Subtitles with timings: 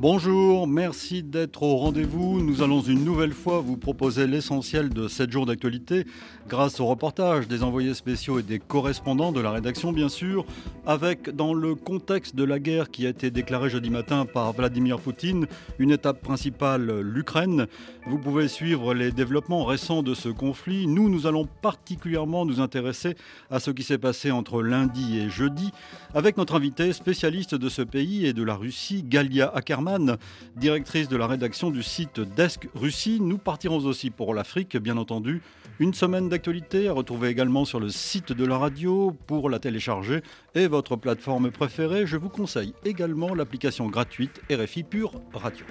[0.00, 2.40] Bonjour, merci d'être au rendez-vous.
[2.40, 6.06] Nous allons une nouvelle fois vous proposer l'essentiel de 7 jours d'actualité
[6.46, 10.46] grâce au reportage des envoyés spéciaux et des correspondants de la rédaction bien sûr,
[10.86, 15.00] avec dans le contexte de la guerre qui a été déclarée jeudi matin par Vladimir
[15.00, 15.48] Poutine,
[15.80, 17.66] une étape principale, l'Ukraine.
[18.06, 20.86] Vous pouvez suivre les développements récents de ce conflit.
[20.86, 23.16] Nous, nous allons particulièrement nous intéresser
[23.50, 25.72] à ce qui s'est passé entre lundi et jeudi
[26.14, 29.87] avec notre invité spécialiste de ce pays et de la Russie, Galia Ackerman
[30.56, 33.18] directrice de la rédaction du site Desk Russie.
[33.20, 35.42] Nous partirons aussi pour l'Afrique, bien entendu.
[35.78, 40.22] Une semaine d'actualité à retrouver également sur le site de la radio pour la télécharger
[40.54, 42.06] et votre plateforme préférée.
[42.06, 45.64] Je vous conseille également l'application gratuite RFI Pure Radio.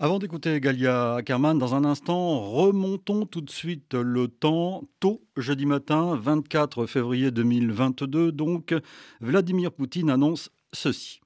[0.00, 4.84] Avant d'écouter Galia Ackerman, dans un instant, remontons tout de suite le temps.
[5.00, 8.76] Tôt jeudi matin, 24 février 2022, donc,
[9.20, 11.20] Vladimir Poutine annonce ceci.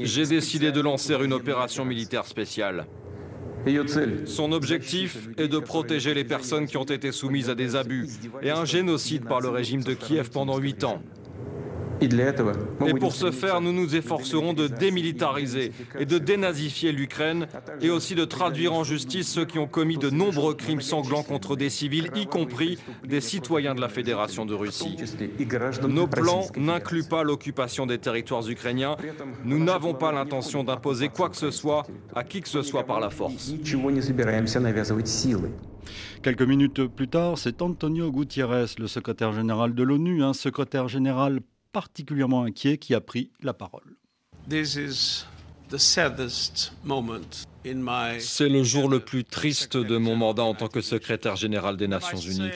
[0.00, 2.88] J'ai décidé de lancer une opération militaire spéciale.
[4.24, 8.08] Son objectif est de protéger les personnes qui ont été soumises à des abus
[8.42, 11.00] et un génocide par le régime de Kiev pendant huit ans.
[12.02, 17.46] Et pour ce faire, nous nous efforcerons de démilitariser et de dénazifier l'Ukraine
[17.80, 21.56] et aussi de traduire en justice ceux qui ont commis de nombreux crimes sanglants contre
[21.56, 24.96] des civils, y compris des citoyens de la Fédération de Russie.
[25.88, 28.96] Nos plans n'incluent pas l'occupation des territoires ukrainiens.
[29.44, 33.00] Nous n'avons pas l'intention d'imposer quoi que ce soit à qui que ce soit par
[33.00, 33.54] la force.
[36.22, 41.40] Quelques minutes plus tard, c'est Antonio Gutiérrez, le secrétaire général de l'ONU, un secrétaire général
[41.72, 43.96] particulièrement inquiet qui a pris la parole.
[48.18, 51.88] C'est le jour le plus triste de mon mandat en tant que secrétaire général des
[51.88, 52.50] Nations Unies.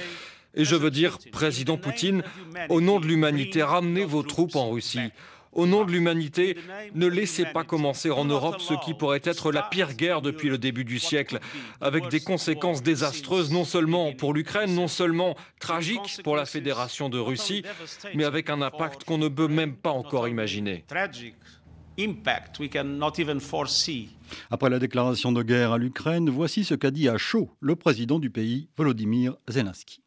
[0.55, 2.23] Et je veux dire, Président Poutine,
[2.71, 5.11] au nom de l'humanité, ramenez vos troupes en Russie.
[5.57, 6.57] Au nom de l'humanité,
[6.95, 10.59] ne laissez pas commencer en Europe ce qui pourrait être la pire guerre depuis le
[10.59, 11.41] début du siècle,
[11.81, 17.19] avec des conséquences désastreuses non seulement pour l'Ukraine, non seulement tragiques pour la Fédération de
[17.19, 17.63] Russie,
[18.15, 20.85] mais avec un impact qu'on ne peut même pas encore imaginer.
[24.51, 28.19] Après la déclaration de guerre à l'Ukraine, voici ce qu'a dit à chaud le président
[28.19, 30.03] du pays, Volodymyr Zelensky.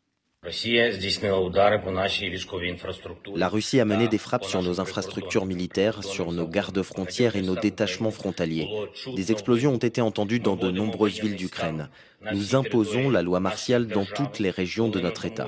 [3.35, 7.57] La Russie a mené des frappes sur nos infrastructures militaires, sur nos gardes-frontières et nos
[7.57, 8.69] détachements frontaliers.
[9.17, 11.89] Des explosions ont été entendues dans de nombreuses villes d'Ukraine.
[12.31, 15.45] Nous imposons la loi martiale dans toutes les régions de notre État.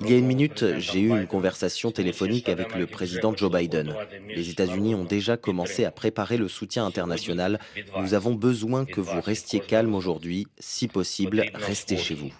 [0.00, 3.94] Il y a une minute, j'ai eu une conversation téléphonique avec le président Joe Biden.
[4.34, 7.60] Les États-Unis ont déjà commencé à préparer le soutien international.
[7.98, 10.46] Nous avons besoin que vous restiez calme aujourd'hui.
[10.58, 12.32] Si possible, restez chez vous.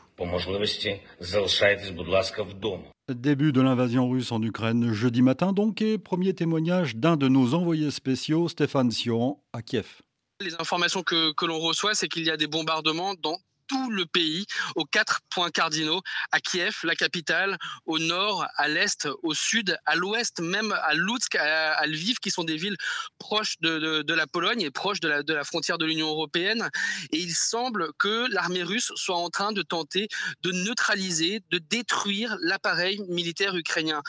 [3.13, 7.55] Début de l'invasion russe en Ukraine jeudi matin donc et premier témoignage d'un de nos
[7.55, 10.03] envoyés spéciaux, Stéphane Sion, à Kiev.
[10.41, 13.39] Les informations que, que l'on reçoit, c'est qu'il y a des bombardements dans
[13.73, 14.45] tout le pays,
[14.77, 17.57] aux quatre points cardinaux, à Kiev, la capitale,
[17.87, 22.45] au nord, à l'est, au sud, à l'ouest, même à Lutsk, à, Lviv, qui sont
[22.45, 22.77] des villes
[23.19, 26.69] proches de, de, la Pologne et proches de la, de la frontière de l'Union européenne.
[27.13, 30.09] Et il semble que l'armée russe soit en train de tenter
[30.43, 34.03] de neutraliser, de détruire l'appareil militaire ukrainien.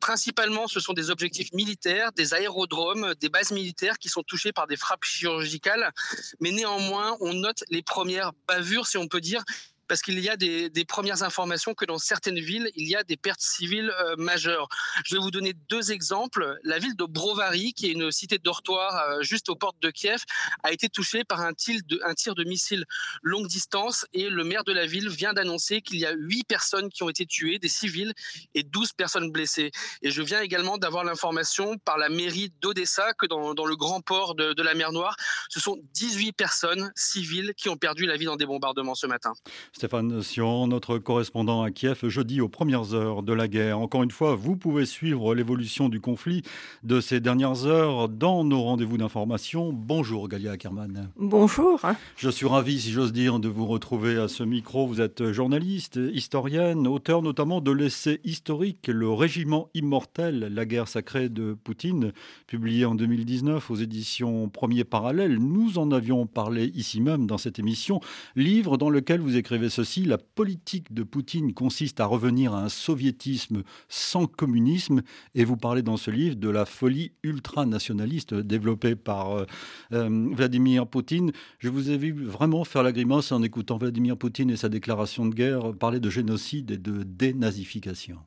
[0.00, 4.66] Principalement, ce sont des objectifs militaires, des aérodromes, des bases militaires qui sont touchés par
[4.66, 5.92] des frappes chirurgicales.
[6.40, 9.44] Mais néanmoins, on note les premières bavures, si on peut dire
[9.90, 13.16] parce qu'il y a des, premières informations que dans certaines villes, il y a des
[13.16, 14.68] pertes civiles euh, majeures.
[15.04, 16.60] Je vais vous donner deux exemples.
[16.62, 20.22] La ville de Brovary, qui est une cité dortoir euh, juste aux portes de Kiev,
[20.62, 22.84] a été touchée par un tir, de, missile
[23.22, 26.88] longue distance et le maire de la ville vient d'annoncer qu'il y a huit personnes
[26.88, 28.14] qui ont été tuées, des civils,
[28.54, 29.72] et 12 personnes blessées.
[30.02, 34.36] Et je viens également d'avoir l'information par la mairie d'Odessa que dans, le grand port
[34.36, 35.16] de la mer Noire,
[35.48, 39.32] ce sont 18 personnes civiles qui ont perdu la vie dans des bombardements ce matin.
[39.80, 43.78] Stéphane Sion, notre correspondant à Kiev, jeudi aux premières heures de la guerre.
[43.78, 46.42] Encore une fois, vous pouvez suivre l'évolution du conflit
[46.82, 49.72] de ces dernières heures dans nos rendez-vous d'information.
[49.72, 51.08] Bonjour Galia Ackerman.
[51.16, 51.80] Bonjour.
[52.18, 54.86] Je suis ravi, si j'ose dire, de vous retrouver à ce micro.
[54.86, 61.30] Vous êtes journaliste, historienne, auteur notamment de l'essai historique Le Régiment immortel, la guerre sacrée
[61.30, 62.12] de Poutine,
[62.46, 65.38] publié en 2019 aux éditions Premier Parallèle.
[65.38, 68.02] Nous en avions parlé ici même dans cette émission,
[68.36, 72.68] livre dans lequel vous écrivez ceci, la politique de Poutine consiste à revenir à un
[72.68, 75.02] soviétisme sans communisme,
[75.34, 79.46] et vous parlez dans ce livre de la folie ultranationaliste développée par euh,
[79.92, 81.32] euh, Vladimir Poutine.
[81.58, 85.26] Je vous ai vu vraiment faire la grimace en écoutant Vladimir Poutine et sa déclaration
[85.26, 88.18] de guerre parler de génocide et de dénazification.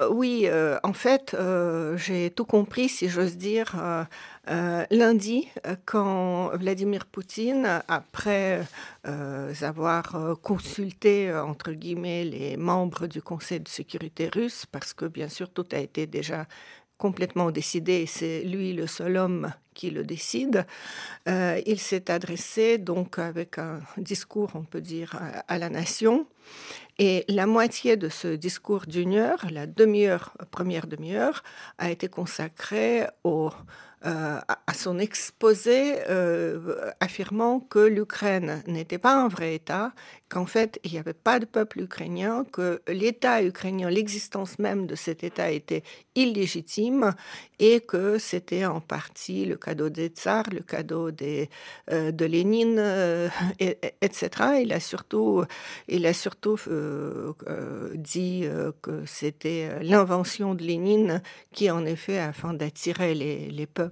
[0.00, 3.76] Euh, oui, euh, en fait, euh, j'ai tout compris, si j'ose dire,
[4.90, 5.48] lundi,
[5.84, 8.62] quand Vladimir Poutine, après
[9.04, 15.50] avoir consulté, entre guillemets, les membres du Conseil de sécurité russe, parce que bien sûr
[15.50, 16.46] tout a été déjà
[16.98, 20.66] complètement décidé, c'est lui le seul homme qui le décide.
[21.28, 26.26] il s'est adressé donc avec un discours, on peut dire, à la nation.
[27.02, 31.42] Et la moitié de ce discours d'une heure, la demi-heure, première demi-heure,
[31.78, 33.48] a été consacrée au
[34.06, 39.92] euh, à son exposé euh, affirmant que l'Ukraine n'était pas un vrai État,
[40.30, 44.94] qu'en fait il n'y avait pas de peuple ukrainien, que l'État ukrainien, l'existence même de
[44.94, 45.82] cet État était
[46.14, 47.12] illégitime
[47.58, 52.82] et que c'était en partie le cadeau des tsars, le cadeau euh, de Lénine,
[53.58, 54.30] etc.
[54.62, 55.44] Il a surtout,
[55.88, 56.56] il a surtout
[57.96, 58.46] dit
[58.80, 61.22] que c'était l'invention de Lénine
[61.52, 63.89] qui en effet, afin d'attirer les, les peuples,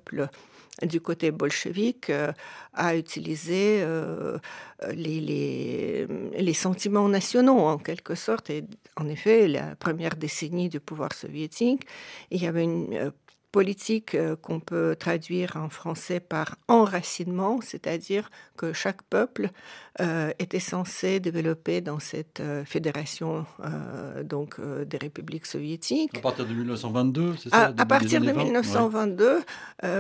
[0.86, 2.32] du côté bolchevique euh,
[2.74, 4.38] a utilisé euh,
[4.92, 6.06] les,
[6.36, 8.50] les, sentiments nationaux en quelque sorte.
[8.50, 8.64] Et
[8.96, 11.86] en effet, la première décennie du pouvoir soviétique,
[12.30, 13.10] il y avait une euh,
[13.52, 19.50] politique euh, qu'on peut traduire en français par enracinement, c'est-à-dire que chaque peuple
[20.00, 23.46] euh, était censé développer dans cette euh, fédération
[24.24, 26.16] donc des républiques soviétiques.
[26.18, 29.40] À partir de 1922, c'est ça À, partir de 1922,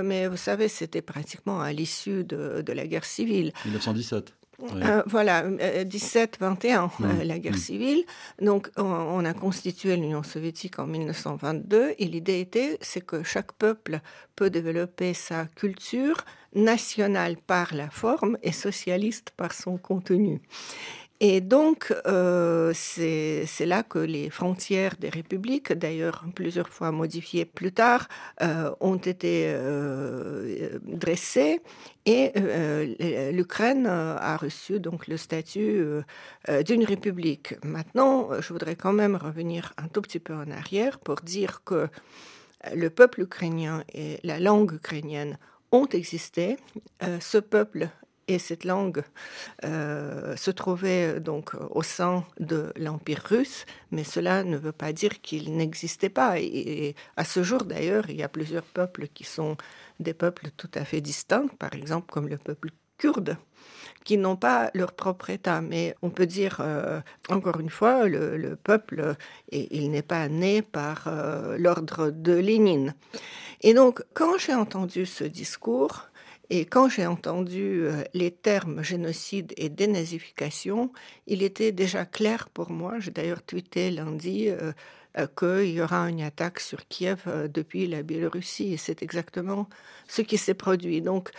[0.02, 3.52] mais vous savez, c'était pratiquement à l'issue de, de la guerre civile.
[3.64, 4.34] 1917.
[4.60, 7.58] Euh, voilà, 17-21, euh, euh, la guerre mmh.
[7.58, 8.04] civile.
[8.42, 14.00] Donc, on, a constitué l'Union soviétique en 1922 et l'idée était, c'est que chaque peuple
[14.34, 16.24] peut développer sa culture
[16.54, 20.40] nationale par la forme et socialiste par son contenu.
[21.20, 27.72] Et donc, euh, c'est là que les frontières des républiques, d'ailleurs plusieurs fois modifiées plus
[27.72, 28.06] tard,
[28.40, 31.60] euh, ont été euh, dressées
[32.06, 32.32] et
[33.32, 35.84] l'Ukraine a reçu donc le statut
[36.64, 37.54] d'une république.
[37.62, 41.88] Maintenant, je voudrais quand même revenir un tout petit peu en arrière pour dire que
[42.74, 45.36] le peuple ukrainien et la langue ukrainienne
[45.70, 46.56] ont existé.
[47.20, 47.90] ce peuple
[48.28, 49.02] et cette langue
[49.64, 54.92] euh, se trouvait euh, donc au sein de l'Empire russe, mais cela ne veut pas
[54.92, 56.38] dire qu'il n'existait pas.
[56.38, 59.56] Et, à ce jour, d'ailleurs, il y a plusieurs peuples qui sont
[59.98, 63.36] des peuples tout à fait distincts, par exemple comme le peuple kurde,
[64.04, 65.60] qui n'ont pas leur propre État.
[65.62, 69.16] Mais on peut dire, euh, encore une fois, le, peuple,
[69.50, 71.08] et il n'est pas né par
[71.56, 72.94] l'ordre de Lénine.
[73.62, 76.07] Et donc, quand j'ai entendu ce discours,
[76.50, 80.92] et quand j'ai entendu euh, les termes génocide et dénazification,
[81.26, 84.72] il était déjà clair pour moi, j'ai d'ailleurs tweeté lundi, euh,
[85.18, 88.72] euh, qu'il y aura une attaque sur Kiev depuis la Biélorussie.
[88.72, 89.68] Et c'est exactement
[90.06, 91.02] ce qui s'est produit.
[91.02, 91.30] Donc,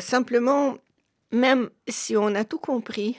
[0.00, 0.76] simplement,
[1.32, 3.16] même si on a tout compris,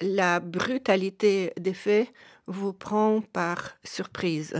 [0.00, 2.08] la brutalité des faits
[2.50, 4.54] vous prend par surprise.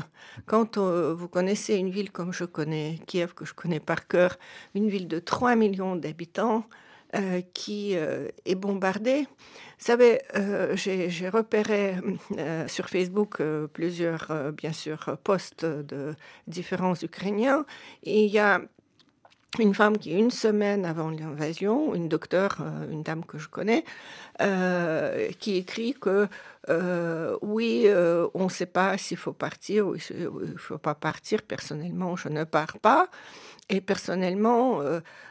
[0.46, 4.38] Quand euh, vous connaissez une ville comme je connais, Kiev, que je connais par cœur,
[4.74, 6.64] une ville de 3 millions d'habitants
[7.16, 10.20] euh, qui euh, est bombardée, vous savez,
[10.74, 11.94] j'ai repéré
[12.66, 13.42] sur Facebook
[13.72, 16.14] plusieurs, bien sûr, posts de
[16.46, 17.64] différents Ukrainiens.
[18.02, 18.60] Il y a
[19.58, 23.84] une femme qui, une semaine avant l'invasion, une docteure, euh, une dame que je connais,
[24.40, 26.28] euh, qui écrit que
[26.68, 27.88] euh, oui,
[28.34, 31.42] on ne sait pas s'il faut partir ou il ne faut pas partir.
[31.42, 33.08] Personnellement, je ne pars pas.
[33.68, 34.80] Et personnellement,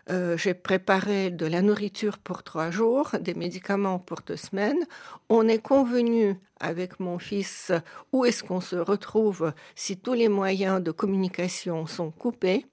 [0.08, 4.86] j'ai préparé de la nourriture pour trois jours, des médicaments pour deux semaines.
[5.28, 7.74] On est convenu avec mon fils
[8.14, 12.66] où est-ce qu'on se retrouve si tous les moyens de communication sont coupés.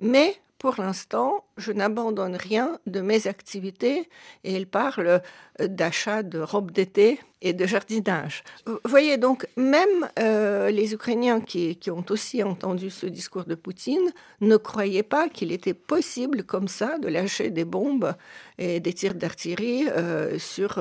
[0.00, 4.08] Mais pour l'instant, je n'abandonne rien de mes activités
[4.44, 5.20] et il parle
[5.60, 8.44] euh, d'achat de robes d'été et de jardinage.
[8.64, 14.12] Vous voyez donc, même euh, les Ukrainiens qui, ont aussi entendu ce discours de Poutine
[14.40, 18.14] ne croyaient pas qu'il était possible comme ça de lâcher des bombes
[18.58, 20.78] et des tirs d'artillerie euh, sur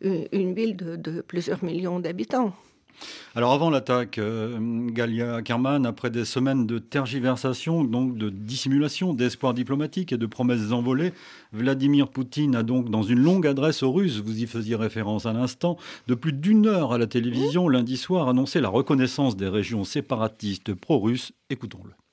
[0.00, 2.54] une, ville de plusieurs millions d'habitants.
[3.34, 9.54] Alors avant l'attaque, euh, Galia Ackerman, après des semaines de tergiversation, donc de dissimulation, d'espoir
[9.54, 11.12] diplomatique et de promesses envolées,
[11.52, 15.32] Vladimir Poutine a donc, dans une longue adresse aux Russes, vous y faisiez référence à
[15.32, 15.76] l'instant,
[16.08, 20.74] de plus d'une heure à la télévision lundi soir, annoncé la reconnaissance des régions séparatistes
[20.74, 21.32] pro-russes.
[21.50, 22.07] Écoutons-le.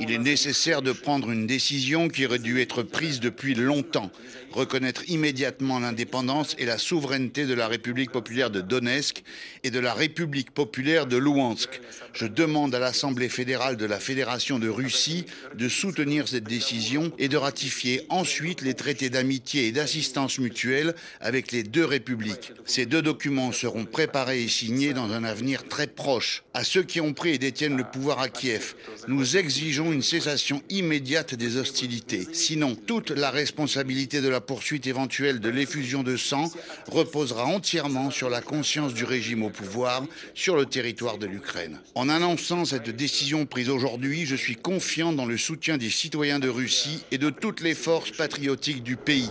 [0.00, 4.10] Il est nécessaire de prendre une décision qui aurait dû être prise depuis longtemps.
[4.50, 9.22] Reconnaître immédiatement l'indépendance et la souveraineté de la République populaire de Donetsk
[9.62, 11.80] et de la République populaire de Louhansk.
[12.12, 17.28] Je demande à l'Assemblée fédérale de la Fédération de Russie de soutenir cette décision et
[17.28, 22.52] de ratifier ensuite les traités d'amitié et d'assistance mutuelle avec les deux républiques.
[22.64, 26.42] Ces deux documents seront préparés et signés dans un avenir très proche.
[26.54, 28.74] À ceux qui ont pris et détiennent le pouvoir à Kiev.
[29.06, 32.26] Nous exigeons une cessation immédiate des hostilités.
[32.32, 36.50] Sinon, toute la responsabilité de la poursuite éventuelle de l'effusion de sang
[36.90, 40.04] reposera entièrement sur la conscience du régime au pouvoir
[40.34, 41.78] sur le territoire de l'Ukraine.
[41.94, 46.48] En annonçant cette décision prise aujourd'hui, je suis confiant dans le soutien des citoyens de
[46.48, 49.30] Russie et de toutes les forces patriotiques du pays.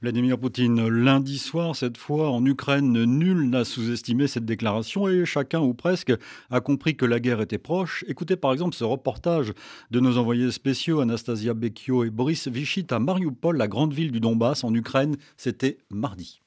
[0.00, 5.60] Vladimir Poutine, lundi soir, cette fois en Ukraine, nul n'a sous-estimé cette déclaration et chacun
[5.60, 6.12] ou presque
[6.50, 8.04] a compris que la guerre était proche.
[8.06, 9.52] Écoutez par exemple ce reportage
[9.90, 14.20] de nos envoyés spéciaux Anastasia Bekio et Boris Vichit à Mariupol, la grande ville du
[14.20, 15.16] Donbass en Ukraine.
[15.36, 16.40] C'était mardi.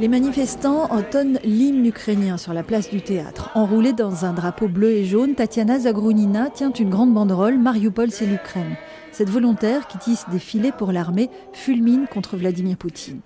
[0.00, 3.50] Les manifestants entonnent l'hymne ukrainien sur la place du théâtre.
[3.56, 8.26] Enroulée dans un drapeau bleu et jaune, Tatiana Zagrunina tient une grande banderole Mariupol, c'est
[8.26, 8.76] l'Ukraine.
[9.10, 13.18] Cette volontaire qui tisse des filets pour l'armée fulmine contre Vladimir Poutine.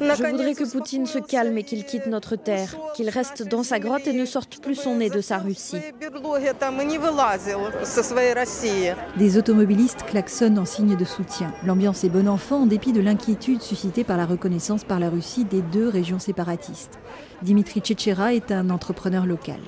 [0.00, 3.78] Je voudrais que Poutine se calme et qu'il quitte notre terre, qu'il reste dans sa
[3.78, 5.78] grotte et ne sorte plus son nez de sa Russie.
[9.16, 11.52] Des automobilistes klaxonnent en signe de soutien.
[11.64, 15.44] L'ambiance est bon enfant en dépit de l'inquiétude suscitée par la reconnaissance par la Russie
[15.44, 16.98] des deux régions séparatistes.
[17.42, 19.58] Dimitri Tchétchéra est un entrepreneur local.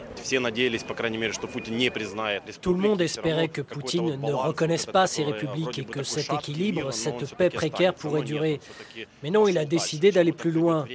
[2.60, 6.92] Tout le monde espérait que Poutine ne reconnaisse pas ces républiques et que cet équilibre,
[6.92, 8.60] cette paix précaire pourrait durer.
[9.22, 10.86] Mais non, il a décidé d'aller plus loin.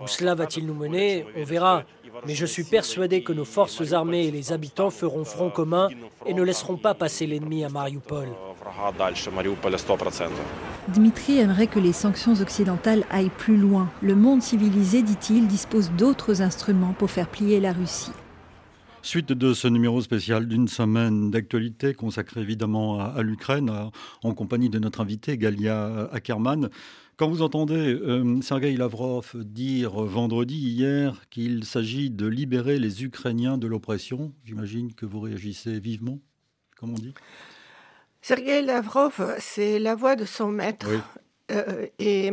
[0.00, 1.84] Où cela va-t-il nous mener On verra.
[2.26, 5.88] Mais je suis persuadé que nos forces armées et les habitants feront front commun
[6.24, 8.28] et ne laisseront pas passer l'ennemi à Mariupol.
[10.88, 13.90] Dmitri aimerait que les sanctions occidentales aillent plus loin.
[14.00, 18.12] Le monde civilisé, dit-il, dispose d'autres instruments pour faire plier la Russie.
[19.06, 23.70] Suite de ce numéro spécial d'une semaine d'actualité consacré évidemment à, l'Ukraine,
[24.24, 26.70] en compagnie de notre invité Galia Ackerman.
[27.16, 33.58] Quand vous entendez euh, Sergei Lavrov dire vendredi hier qu'il s'agit de libérer les Ukrainiens
[33.58, 36.18] de l'oppression, j'imagine que vous réagissez vivement,
[36.76, 37.14] comme on dit.
[38.22, 40.88] Sergei Lavrov, c'est la voix de son maître.
[41.52, 42.32] Euh, et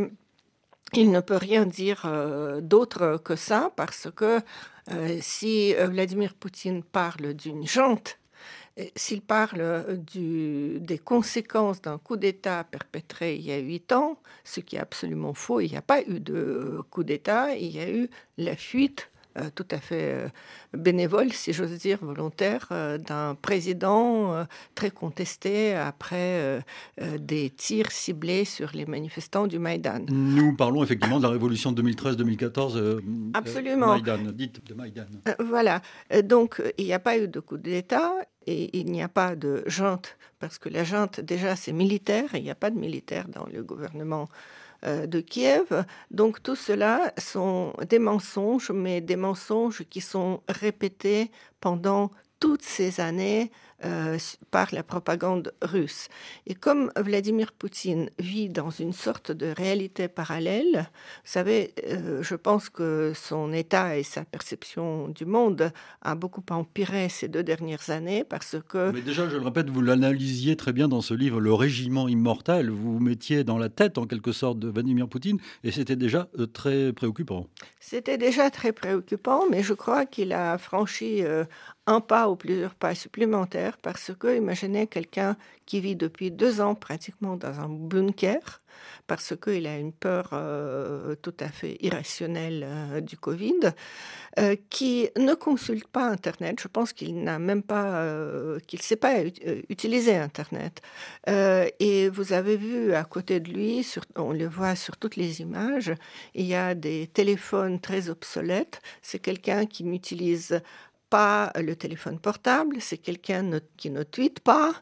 [0.95, 4.39] il ne peut rien dire euh, d'autre que ça parce que
[4.91, 8.19] euh, si euh, Vladimir Poutine parle d'une jante,
[8.95, 14.77] s'il parle des conséquences d'un coup d'État perpétré il y a huit ans, ce qui
[14.77, 18.09] est absolument faux, il n'y a pas eu de coup d'État, il y a eu
[18.39, 20.27] la fuite euh, tout à fait euh,
[20.73, 26.63] bénévole, si j'ose dire, volontaire, euh, d'un président très contesté après
[27.17, 30.05] des tirs ciblés sur les manifestants du Maïdan.
[30.09, 33.01] Nous parlons effectivement de la révolution de 2013-2014.
[33.33, 33.87] Absolument.
[33.87, 35.05] Maïdan, dite de Maïdan.
[35.39, 35.81] voilà.
[36.23, 38.13] Donc, il n'y a pas eu de coup d'État
[38.47, 42.39] et il n'y a pas de junte, parce que la junte, déjà, c'est militaire, et
[42.39, 44.29] il n'y a pas de militaire dans le gouvernement
[44.85, 45.85] euh, de Kiev.
[46.11, 51.31] Donc tout cela sont des mensonges, mais des mensonges qui sont répétés
[51.61, 52.11] pendant
[52.43, 53.51] toutes ces années
[53.85, 54.17] euh,
[54.51, 56.07] par la propagande russe.
[56.45, 62.35] Et comme Vladimir Poutine vit dans une sorte de réalité parallèle, vous savez, euh, je
[62.35, 65.71] pense que son état et sa perception du monde
[66.01, 68.91] a beaucoup empiré ces deux dernières années parce que...
[68.91, 72.69] Mais déjà, je le répète, vous l'analysiez très bien dans ce livre, Le Régiment immortel.
[72.69, 76.27] Vous vous mettiez dans la tête, en quelque sorte, de Vladimir Poutine et c'était déjà
[76.39, 77.47] euh, très préoccupant.
[77.79, 81.21] C'était déjà très préoccupant, mais je crois qu'il a franchi
[81.85, 85.35] un pas ou plusieurs pas supplémentaires parce que imaginez quelqu'un
[85.65, 88.61] qui vit depuis deux ans pratiquement dans un bunker
[89.07, 93.73] parce qu'il a une peur euh, tout à fait irrationnelle euh, du Covid,
[94.39, 96.59] euh, qui ne consulte pas Internet.
[96.61, 98.05] Je pense qu'il n'a même pas,
[98.67, 99.13] qu'il ne sait pas
[99.69, 100.81] utiliser Internet.
[101.27, 105.93] et vous avez vu à côté de lui, on le voit sur toutes les images,
[106.33, 108.81] il y a des téléphones très obsolètes.
[109.01, 110.61] C'est quelqu'un qui n'utilise
[111.13, 114.73] pas le téléphone portable, c'est quelqu'un qui ne tweete pas,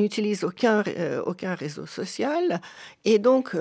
[0.00, 0.84] n'utilise aucun,
[1.26, 2.60] aucun réseau social.
[3.04, 3.56] Et donc,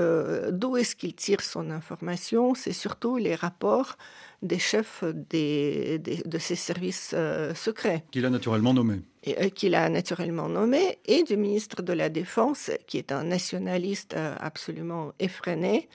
[0.60, 2.54] d'où est-ce qu'il tire son information?
[2.54, 3.98] C'est surtout les rapports
[4.46, 8.04] des chefs des, de ces services euh, secrets.
[8.12, 9.02] Qu'il a naturellement nommé.
[9.28, 14.14] Euh, qu'il a naturellement nommé, et du ministre de la Défense, qui est un nationaliste
[14.16, 15.90] euh, absolument effréné.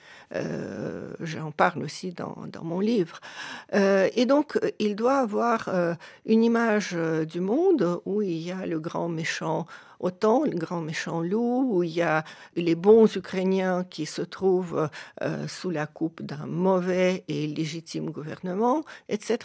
[1.19, 3.19] J'en parle aussi dans, mon livre.
[3.73, 5.69] et donc, il doit avoir
[6.25, 6.95] une image
[7.29, 9.65] du monde où il y a le grand méchant
[10.01, 12.23] autant le grand méchant loup, où il y a
[12.55, 14.89] les bons Ukrainiens qui se trouvent
[15.21, 19.37] euh, sous la coupe d'un mauvais et légitime gouvernement, etc.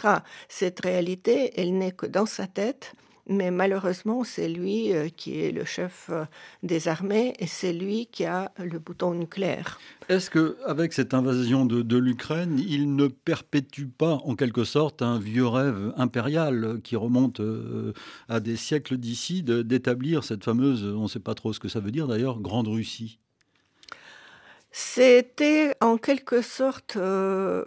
[0.49, 2.93] Cette réalité, elle n'est que dans sa tête
[3.29, 6.25] mais malheureusement, c'est lui euh, qui est le chef euh,
[6.63, 9.79] des armées et c'est lui qui a le bouton nucléaire.
[10.09, 15.19] Est-ce que, avec cette invasion de, l'Ukraine, il ne perpétue pas, en quelque sorte, un
[15.19, 17.93] vieux rêve impérial qui remonte euh,
[18.29, 21.79] à des siècles d'ici, d'établir cette fameuse, on ne sait pas trop ce que ça
[21.79, 23.19] veut dire d'ailleurs, Grande Russie?
[24.79, 27.63] C'était en quelque sorte euh,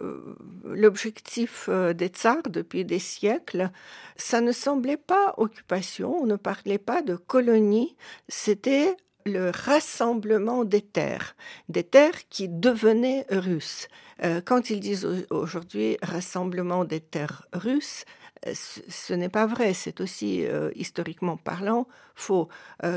[0.63, 3.69] l'objectif euh, des tsars depuis des siècles.
[4.15, 7.97] Ça ne semblait pas occupation, on ne parlait pas de colonie,
[8.29, 11.35] c'était le rassemblement des terres,
[11.67, 13.89] des terres qui devenaient russes.
[14.23, 18.05] Euh, quand ils disent aujourd'hui rassemblement des terres russes,
[18.45, 20.45] ce n'est pas vrai, c'est aussi
[20.75, 22.49] historiquement parlant faux.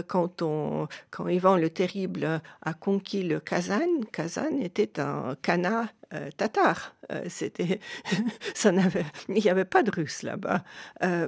[0.09, 5.89] quand, on, quand Ivan le Terrible a conquis le Kazan, Kazan était un Kana
[6.37, 6.95] tatar.
[7.29, 7.81] c'était,
[8.55, 10.65] ça n'avait, il n'y avait pas de Russes là-bas.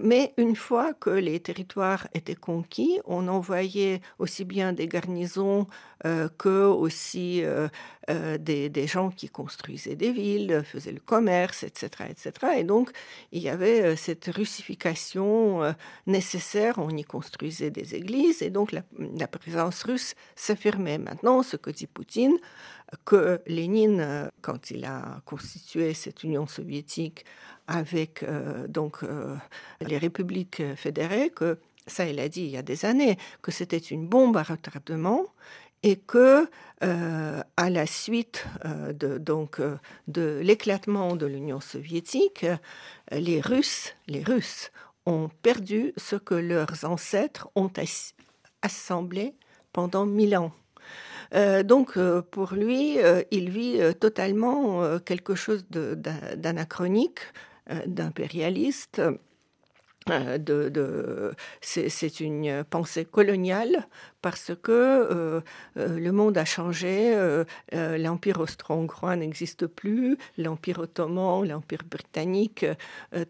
[0.02, 5.66] mais une fois que les territoires étaient conquis, on envoyait aussi bien des garnisons
[6.38, 7.42] que aussi
[8.08, 12.32] des, des, gens qui construisaient des villes, faisaient le commerce, etc., etc.
[12.58, 12.90] Et donc
[13.32, 15.74] il y avait cette russification
[16.06, 16.74] nécessaire.
[16.78, 18.82] On y construisait des églises et donc la,
[19.28, 20.98] présence russe s'affirmait.
[20.98, 22.36] Maintenant, ce que dit Poutine,
[23.04, 27.24] que Lénine, quand il a constitué cette Union soviétique
[27.66, 29.36] avec euh, donc euh,
[29.80, 33.78] les républiques fédérées, que ça, il a dit il y a des années, que c'était
[33.78, 35.24] une bombe à retardement
[35.82, 36.48] et que
[36.82, 39.60] euh, à la suite de, donc
[40.08, 42.46] de l'éclatement de l'Union soviétique,
[43.12, 44.72] les Russes, les Russes
[45.04, 47.70] ont perdu ce que leurs ancêtres ont
[48.62, 49.34] assemblé
[49.72, 50.52] pendant mille ans.
[51.34, 57.20] Euh, donc euh, pour lui, euh, il vit totalement quelque chose d'anachronique,
[57.86, 59.00] d'impérialiste.
[60.08, 63.88] De, c'est une pensée coloniale
[64.22, 65.40] parce que euh,
[65.76, 72.66] euh, le monde a changé, euh, l'Empire austro-hongrois n'existe plus, l'Empire ottoman, l'Empire britannique,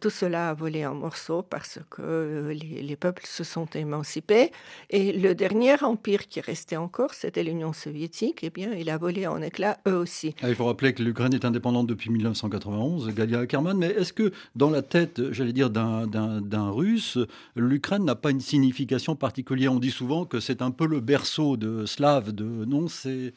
[0.01, 4.53] tout cela a volé en morceaux parce que les, peuples se sont émancipés.
[4.91, 9.27] Et le dernier empire qui restait encore, c'était l'Union soviétique, eh bien il a volé
[9.27, 10.35] en éclats eux aussi.
[10.43, 14.33] Ah, il faut rappeler que l'Ukraine est indépendante depuis 1991, Galia Ackerman, mais est-ce que
[14.55, 17.19] dans la tête, j'allais dire, d'un russe,
[17.55, 19.73] l'Ukraine n'a pas une signification particulière?
[19.73, 23.33] On dit souvent que c'est un peu le berceau de slave de non c'est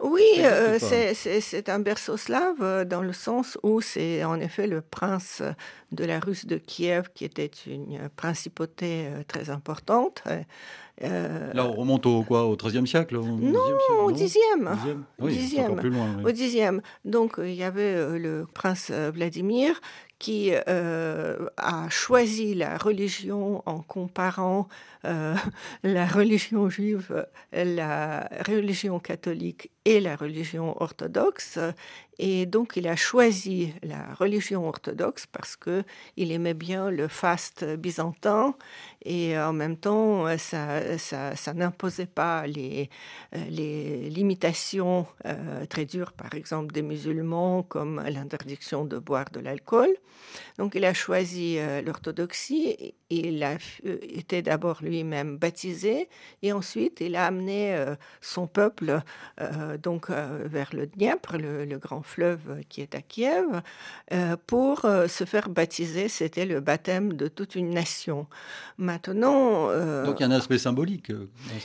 [0.00, 4.80] oui, euh, c'est un berceau slave euh, dans le sens où c'est en effet le
[4.80, 5.42] prince
[5.90, 10.22] de la Russe de Kiev qui était une principauté euh, très importante.
[11.00, 13.18] Là, on remonte au quoi, au XIIIe siècle?
[13.18, 13.58] Non,
[14.00, 14.36] au Xe.
[15.18, 16.80] Au Xe.
[17.04, 19.80] Donc, il y avait le prince Vladimir
[20.18, 24.68] qui a choisi la religion en comparant
[25.04, 25.34] euh,
[25.82, 31.58] la religion juive, la religion catholique et la religion orthodoxe.
[32.18, 35.84] Et donc il a choisi la religion orthodoxe parce que
[36.16, 38.54] il aimait bien le faste byzantin
[39.04, 42.90] et en même temps ça, ça, n'imposait pas les,
[43.32, 49.90] les limitations euh, très dures, par exemple des musulmans, comme l'interdiction de boire de l'alcool.
[50.58, 52.94] Donc il a choisi euh, l'orthodoxie.
[53.10, 56.10] Il a été d'abord lui-même baptisé
[56.42, 59.00] et ensuite il a amené euh, son peuple
[59.40, 63.62] euh, donc euh, vers le Dniepr, le, grand fleuve qui est à Kiev,
[64.46, 66.08] pour se faire baptiser.
[66.08, 68.26] C'était le baptême de toute une nation.
[68.78, 69.68] Maintenant,
[70.04, 71.12] donc il y a un aspect symbolique.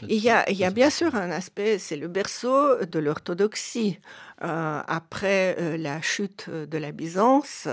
[0.07, 3.99] il y a, il y a bien sûr un aspect, c'est le berceau de l'orthodoxie.
[4.43, 7.69] Euh, après euh, la chute de la Byzance,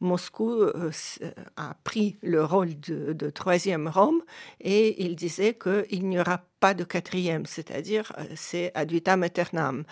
[0.00, 0.90] Moscou euh,
[1.56, 4.22] a pris le rôle de, troisième Rome
[4.60, 9.84] et il disait qu'il n'y aura pas de quatrième, c'est-à-dire c'est ad vitam aeternam.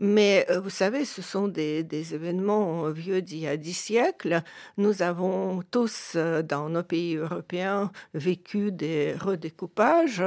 [0.00, 4.42] Mais vous savez, ce sont des, des événements vieux d'il y a dix siècles.
[4.76, 10.24] Nous avons tous, dans nos pays européens, vécu des redécoupages.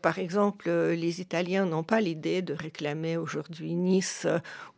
[0.00, 4.26] par exemple, les Italiens n'ont pas l'idée de réclamer aujourd'hui Nice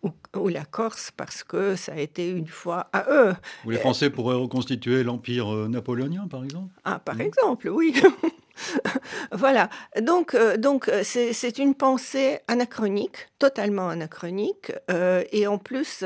[0.03, 3.35] ou, ou, la Corse parce que ça a été une fois à eux.
[3.67, 6.75] Ou les Français pourraient reconstituer l'empire napoléonien, par exemple?
[6.83, 7.95] Ah, par exemple, oui.
[9.33, 9.69] voilà.
[10.01, 16.05] Donc, euh, donc euh, c'est une pensée anachronique, totalement anachronique, euh, et en plus,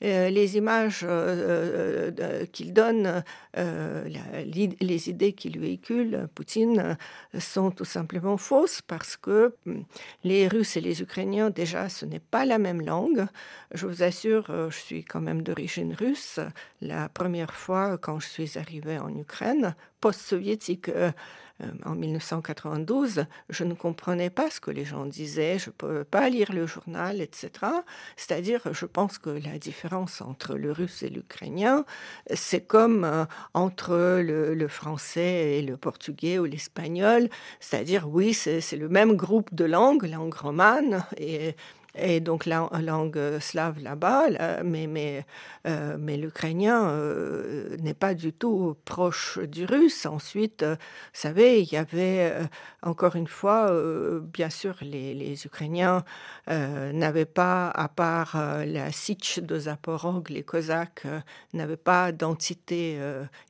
[0.00, 1.06] les images
[2.52, 3.22] qu'il donne,
[3.56, 6.96] les idées qu'il véhicule, Poutine,
[7.38, 9.84] sont tout simplement fausses parce que hum,
[10.24, 13.26] les Russes et les Ukrainiens, déjà, ce n'est pas la même langue.
[13.72, 16.40] Je vous assure, je suis quand même d'origine russe.
[16.80, 20.90] La première fois, quand je suis arrivée en Ukraine, post-soviétique,
[21.84, 26.28] en 1992, je ne comprenais pas ce que les gens disaient, je ne pouvais pas
[26.28, 27.50] lire le journal, etc.
[28.16, 31.84] C'est-à-dire, je pense que la différence entre le russe et l'ukrainien,
[32.32, 37.28] c'est comme euh, entre le, français et le portugais ou l'espagnol.
[37.60, 41.56] C'est-à-dire, oui, c'est le même groupe de langues, langue romane, et
[41.94, 44.26] et donc la langue slave là-bas,
[45.66, 50.06] euh, mais l'ukrainien euh, n'est pas du tout proche du russe.
[50.06, 52.32] Ensuite, euh, vous savez, il y avait
[52.82, 53.72] encore une fois,
[54.22, 56.04] bien sûr, les, les Ukrainiens
[56.48, 61.06] n'avaient pas, à part la Sich de Zaporog, les Cosaques
[61.52, 62.98] n'avaient pas d'entité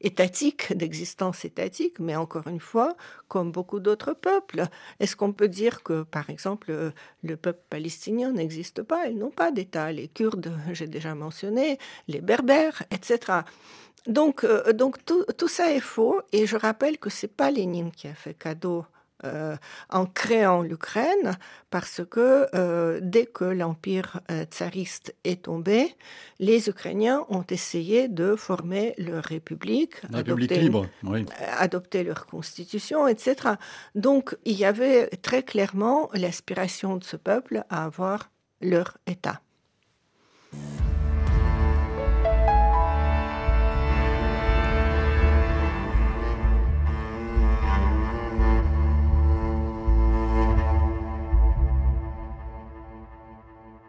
[0.00, 2.96] étatique, d'existence étatique, mais encore une fois,
[3.28, 4.64] comme beaucoup d'autres peuples,
[5.00, 9.50] est-ce qu'on peut dire que, par exemple, le peuple palestinien n'existe pas, ils n'ont pas
[9.50, 9.92] d'État.
[9.92, 13.40] Les Kurdes, j'ai déjà mentionné, les Berbères, etc.
[14.06, 16.20] Donc, euh, donc tout, tout, ça est faux.
[16.32, 18.84] Et je rappelle que c'est pas Lénine qui a fait cadeau
[19.24, 19.56] euh,
[19.90, 21.36] en créant l'Ukraine,
[21.70, 25.96] parce que euh, dès que l'empire euh, tsariste est tombé,
[26.38, 30.86] les Ukrainiens ont essayé de former leur république, adopter, libre,
[31.58, 33.54] adopter leur constitution, etc.
[33.96, 39.40] Donc il y avait très clairement l'aspiration de ce peuple à avoir leur État.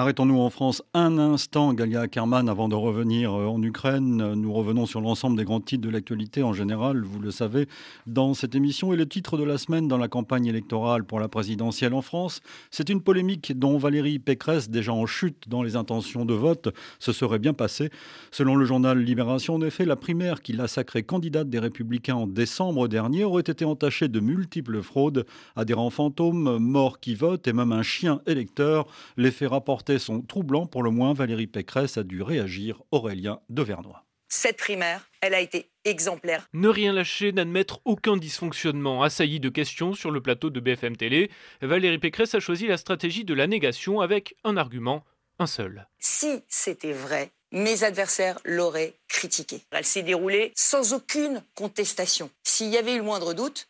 [0.00, 4.32] Arrêtons-nous en France un instant, Galia Ackerman, avant de revenir euh, en Ukraine.
[4.32, 7.68] Nous revenons sur l'ensemble des grands titres de l'actualité en général, vous le savez,
[8.06, 8.94] dans cette émission.
[8.94, 12.40] Et le titre de la semaine dans la campagne électorale pour la présidentielle en France,
[12.70, 17.12] c'est une polémique dont Valérie Pécresse, déjà en chute dans les intentions de vote, se
[17.12, 17.90] serait bien passée.
[18.30, 22.26] Selon le journal Libération, en effet, la primaire qui l'a sacrée candidate des Républicains en
[22.26, 27.72] décembre dernier aurait été entachée de multiples fraudes, adhérents fantômes, morts qui votent et même
[27.72, 28.86] un chien électeur.
[29.18, 30.66] L'effet rapporté sont troublants.
[30.66, 32.82] Pour le moins, Valérie Pécresse a dû réagir.
[32.90, 34.04] Aurélien Devernois.
[34.32, 36.48] Cette primaire, elle a été exemplaire.
[36.52, 39.02] Ne rien lâcher, n'admettre aucun dysfonctionnement.
[39.02, 41.30] Assailli de questions sur le plateau de BFM Télé,
[41.62, 45.04] Valérie Pécresse a choisi la stratégie de la négation avec un argument,
[45.40, 45.88] un seul.
[45.98, 49.62] Si c'était vrai, mes adversaires l'auraient critiqué.
[49.72, 52.30] Elle s'est déroulée sans aucune contestation.
[52.44, 53.68] S'il y avait eu le moindre doute,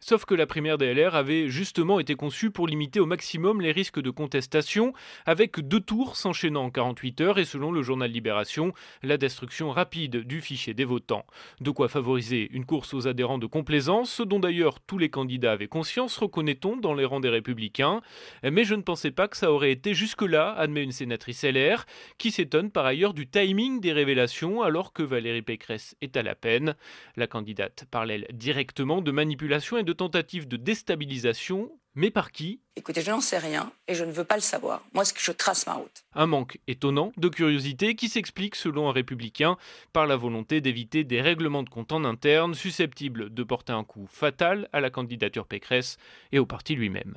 [0.00, 4.00] Sauf que la primaire DLR avait justement été conçue pour limiter au maximum les risques
[4.00, 4.92] de contestation,
[5.24, 10.18] avec deux tours s'enchaînant en 48 heures et selon le journal Libération, la destruction rapide
[10.18, 11.26] du fichier des votants.
[11.60, 15.52] De quoi favoriser une course aux adhérents de complaisance, ce dont d'ailleurs tous les candidats
[15.52, 18.02] avaient conscience, reconnaît-on, dans les rangs des républicains.
[18.42, 21.86] Mais je ne pensais pas que ça aurait été jusque-là, admet une sénatrice LR,
[22.18, 26.34] qui s'étonne par ailleurs du timing des révélations alors que Valérie Pécresse est à la
[26.34, 26.74] peine.
[27.16, 32.60] La candidate elle directement de manipulation et de tentatives de déstabilisation, mais par qui?
[32.74, 34.82] Écoutez, je n'en sais rien et je ne veux pas le savoir.
[34.94, 36.04] Moi, ce que je trace ma route.
[36.12, 39.56] Un manque étonnant de curiosité qui s'explique, selon un républicain,
[39.92, 44.08] par la volonté d'éviter des règlements de compte en interne susceptibles de porter un coup
[44.10, 45.98] fatal à la candidature Pécresse
[46.32, 47.16] et au parti lui-même.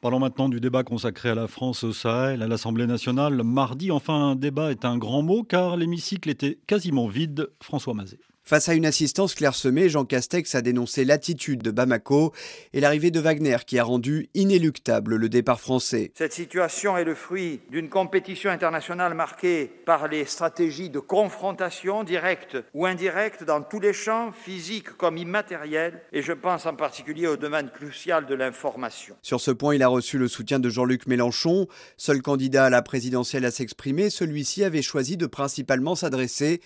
[0.00, 3.42] Parlons maintenant du débat consacré à la France au Sahel, à l'Assemblée nationale.
[3.42, 7.50] Mardi, enfin, un débat est un grand mot car l'hémicycle était quasiment vide.
[7.60, 8.20] François Mazet.
[8.46, 12.34] Face à une assistance clairsemée, Jean Castex a dénoncé l'attitude de Bamako
[12.74, 16.12] et l'arrivée de Wagner qui a rendu inéluctable le départ français.
[16.14, 22.58] Cette situation est le fruit d'une compétition internationale marquée par les stratégies de confrontation directe
[22.74, 27.38] ou indirecte dans tous les champs, physiques comme immatériels, et je pense en particulier au
[27.38, 29.16] domaine crucial de l'information.
[29.22, 31.66] Sur ce point, il a reçu le soutien de Jean-Luc Mélenchon.
[31.96, 36.60] Seul candidat à la présidentielle à s'exprimer, celui-ci avait choisi de principalement s'adresser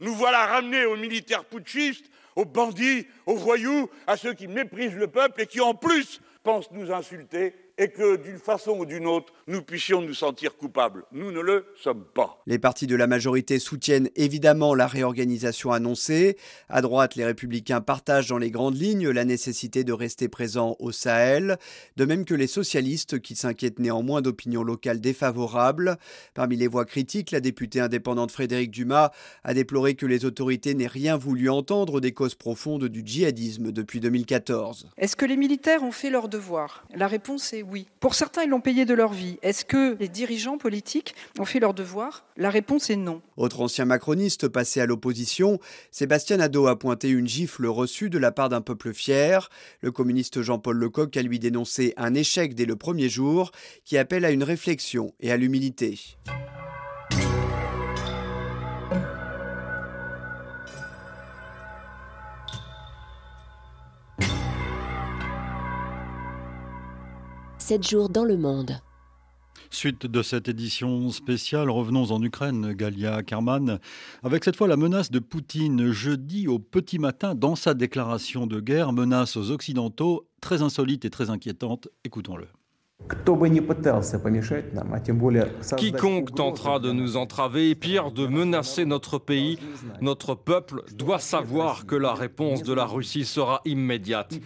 [0.00, 5.08] Nous voilà ramenés aux militaires putschistes aux bandits, aux voyous, à ceux qui méprisent le
[5.08, 9.32] peuple et qui en plus pensent nous insulter et que d'une façon ou d'une autre,
[9.46, 11.04] nous puissions nous sentir coupables.
[11.12, 12.42] Nous ne le sommes pas.
[12.46, 16.36] Les partis de la majorité soutiennent évidemment la réorganisation annoncée.
[16.68, 20.92] À droite, les républicains partagent dans les grandes lignes la nécessité de rester présents au
[20.92, 21.56] Sahel,
[21.96, 25.96] de même que les socialistes qui s'inquiètent néanmoins d'opinions locales défavorables.
[26.34, 29.10] Parmi les voix critiques, la députée indépendante Frédéric Dumas
[29.42, 34.00] a déploré que les autorités n'aient rien voulu entendre des causes profondes du djihadisme depuis
[34.00, 34.90] 2014.
[34.98, 36.84] Est-ce que les militaires ont fait leur devoir?
[36.94, 37.69] La réponse est oui.
[38.00, 39.38] Pour certains, ils l'ont payé de leur vie.
[39.42, 42.24] Est-ce que les dirigeants politiques ont fait leur devoir?
[42.36, 43.22] La réponse est non.
[43.36, 45.58] Autre ancien macroniste passé à l'opposition,
[45.90, 49.50] Sébastien Nadeau a pointé une gifle reçue de la part d'un peuple fier.
[49.80, 53.52] Le communiste Jean-Paul Lecoq a lui dénoncé un échec dès le premier jour
[53.84, 55.98] qui appelle à une réflexion et à l'humilité.
[67.70, 68.80] 7 jours dans le monde.
[69.70, 73.78] Suite de cette édition spéciale, revenons en Ukraine, Galia Kerman,
[74.24, 78.58] avec cette fois la menace de Poutine jeudi au petit matin dans sa déclaration de
[78.58, 81.86] guerre, menace aux Occidentaux, très insolite et très inquiétante.
[82.02, 82.48] Écoutons-le.
[85.76, 89.58] Quiconque tentera de nous entraver et pire de menacer notre pays,
[90.00, 94.38] notre peuple doit savoir que la réponse de la Russie sera immédiate.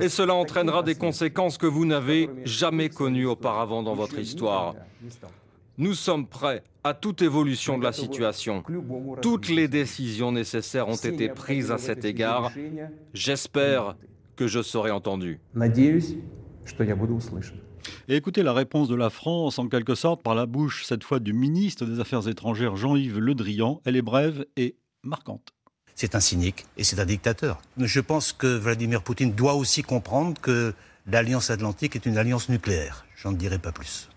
[0.00, 4.74] Et cela entraînera des conséquences que vous n'avez jamais connues auparavant dans votre histoire.
[5.76, 8.62] Nous sommes prêts à toute évolution de la situation.
[9.22, 12.50] Toutes les décisions nécessaires ont été prises à cet égard.
[13.14, 13.96] J'espère
[14.36, 15.40] que je serai entendu.
[18.08, 21.32] Écoutez la réponse de la France, en quelque sorte, par la bouche, cette fois, du
[21.32, 23.80] ministre des Affaires étrangères, Jean-Yves Le Drian.
[23.84, 25.52] Elle est brève et marquante.
[25.94, 27.60] C'est un cynique et c'est un dictateur.
[27.78, 30.74] Je pense que Vladimir Poutine doit aussi comprendre que
[31.06, 33.06] l'Alliance Atlantique est une alliance nucléaire.
[33.16, 34.09] J'en dirai pas plus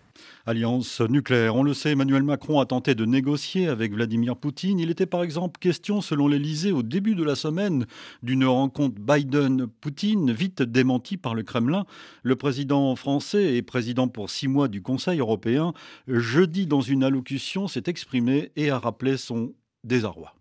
[0.45, 1.55] alliance nucléaire.
[1.55, 4.79] On le sait, Emmanuel Macron a tenté de négocier avec Vladimir Poutine.
[4.79, 7.85] Il était par exemple question, selon l'Elysée, au début de la semaine,
[8.23, 11.85] d'une rencontre Biden-Poutine, vite démentie par le Kremlin.
[12.23, 15.73] Le président français et président pour six mois du Conseil européen,
[16.07, 19.53] jeudi dans une allocution, s'est exprimé et a rappelé son
[19.85, 20.35] désarroi.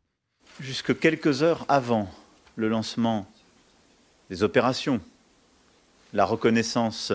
[0.61, 2.11] Jusque quelques heures avant
[2.57, 3.27] le lancement
[4.31, 5.01] des opérations,
[6.13, 7.13] la reconnaissance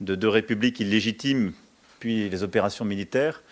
[0.00, 1.52] de deux républiques illégitimes
[2.04, 3.42] les opérations militaires,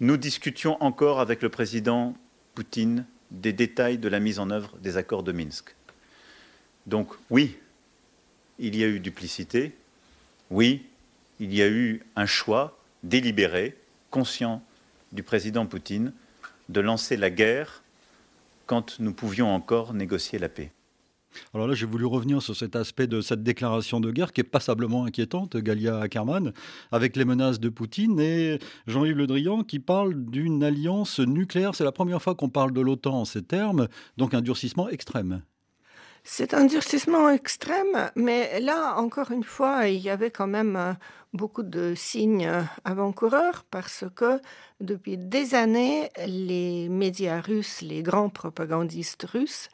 [0.00, 2.14] nous discutions encore avec le président
[2.54, 5.74] Poutine des détails de la mise en œuvre des accords de Minsk.
[6.86, 7.56] Donc oui,
[8.58, 9.72] il y a eu duplicité,
[10.50, 10.86] oui,
[11.38, 13.76] il y a eu un choix délibéré,
[14.10, 14.62] conscient
[15.12, 16.12] du président Poutine
[16.68, 17.82] de lancer la guerre
[18.66, 20.70] quand nous pouvions encore négocier la paix.
[21.54, 24.44] Alors là, j'ai voulu revenir sur cet aspect de cette déclaration de guerre qui est
[24.44, 26.52] passablement inquiétante, Galia Ackerman,
[26.92, 31.74] avec les menaces de Poutine et Jean-Yves Le Drian qui parle d'une alliance nucléaire.
[31.74, 35.42] C'est la première fois qu'on parle de l'OTAN en ces termes, donc un durcissement extrême.
[36.22, 40.92] C'est un durcissement extrême, mais là, encore une fois, il y avait quand même euh,
[41.32, 44.38] beaucoup de signes euh, avant-coureurs parce que
[44.80, 49.68] depuis des années, les médias russes, les grands propagandistes russes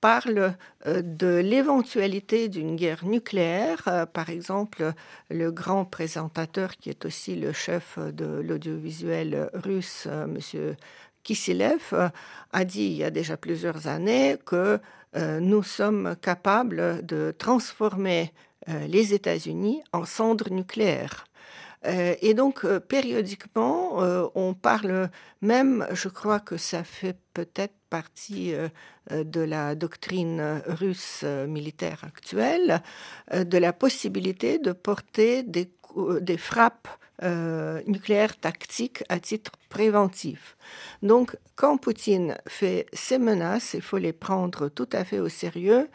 [0.00, 0.54] parle
[0.86, 3.82] euh, de l'éventualité d'une guerre nucléaire.
[3.86, 4.92] Euh, par exemple,
[5.30, 10.76] le grand présentateur qui est aussi le chef de l'audiovisuel russe, euh, M.
[11.22, 12.10] Kissilev,
[12.52, 14.80] a dit il y a déjà plusieurs années que
[15.14, 18.32] nous sommes capables de transformer
[18.66, 21.26] les États-Unis en cendres nucléaires.
[21.84, 23.98] Et donc, périodiquement,
[24.34, 28.68] on parle même, je crois que ça fait peut-être partie euh,
[29.10, 32.82] euh, de la doctrine russe euh, militaire actuelle,
[33.34, 36.88] de la possibilité de porter des frappes
[37.86, 40.56] nucléaires tactiques à titre préventif.
[41.02, 45.88] Donc, quand Poutine fait ces menaces, il faut les prendre tout à fait au sérieux.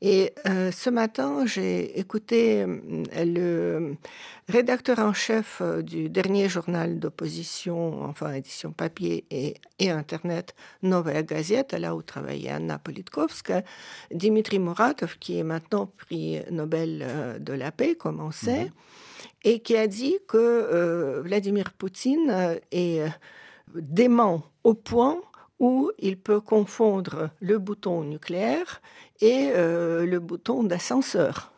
[0.00, 3.96] Et euh, ce matin, j'ai écouté euh, le
[4.48, 11.78] rédacteur en chef euh, du dernier journal d'opposition, enfin édition papier et, Internet, Novaya Gazeta,
[11.78, 13.62] là où travaillait Anna Politkovska,
[14.12, 18.70] Dimitri Muratov, qui est maintenant prix Nobel de la paix, comme on sait, mhm.
[19.44, 23.02] Et qui a dit que Vladimir Poutine est
[23.74, 25.20] dément au point
[25.62, 28.82] où il peut confondre le bouton nucléaire
[29.20, 31.52] et euh, le bouton d'ascenseur.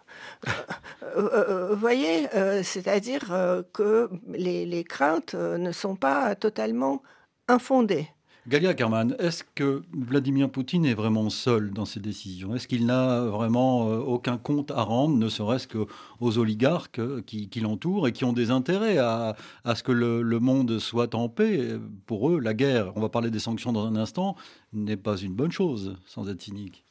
[1.16, 2.28] Euh, euh, vous voyez,
[2.62, 3.32] c'est-à-dire
[3.72, 7.02] que les, craintes ne sont pas totalement
[7.46, 8.08] infondées.
[8.46, 12.54] Galia Kerman, est-ce que Vladimir Poutine est vraiment seul dans ses décisions?
[12.54, 17.48] Est-ce qu'il n'a vraiment euh, aucun compte à rendre, ne serait-ce qu'aux oligarques euh, qui,
[17.60, 19.34] l'entourent et qui ont des intérêts à,
[19.74, 21.78] ce que le, le, monde soit en paix?
[22.04, 24.36] Pour eux, la guerre, on va parler des sanctions dans un instant,
[24.74, 26.84] n'est pas une bonne chose, sans être cynique.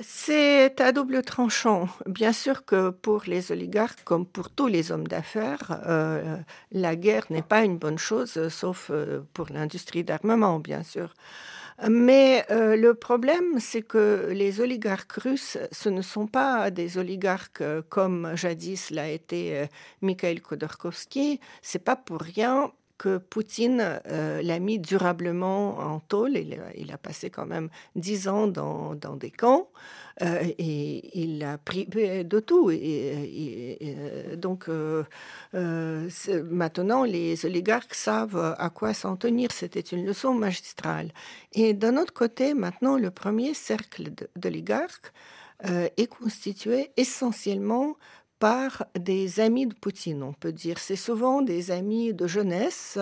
[0.00, 1.88] C'est à double tranchant.
[2.06, 6.36] Bien sûr que pour les oligarques, comme pour tous les hommes d'affaires, euh,
[6.72, 11.14] la guerre n'est pas une bonne chose, sauf euh, pour l'industrie d'armement, bien sûr.
[11.88, 17.62] Mais euh, le problème, c'est que les oligarques russes, ce ne sont pas des oligarques
[17.88, 19.68] comme jadis l'a été
[20.02, 21.38] Mikhail Khodorkovsky.
[21.62, 26.36] C'est pas pour rien que Poutine l'a mis durablement en tôle.
[26.36, 29.68] Il, a passé quand même dix ans dans, des camps
[30.20, 32.70] et il l'a privé de tout.
[32.70, 33.96] Et,
[34.36, 34.68] donc
[35.52, 39.50] maintenant, les oligarques savent à quoi s'en tenir.
[39.52, 41.10] C'était une leçon magistrale.
[41.52, 45.12] Et d'un autre côté, maintenant, le premier cercle d'oligarques
[45.62, 47.96] est constitué essentiellement
[48.38, 50.78] par des amis de Poutine, on peut dire.
[50.78, 52.98] C'est souvent des amis de jeunesse,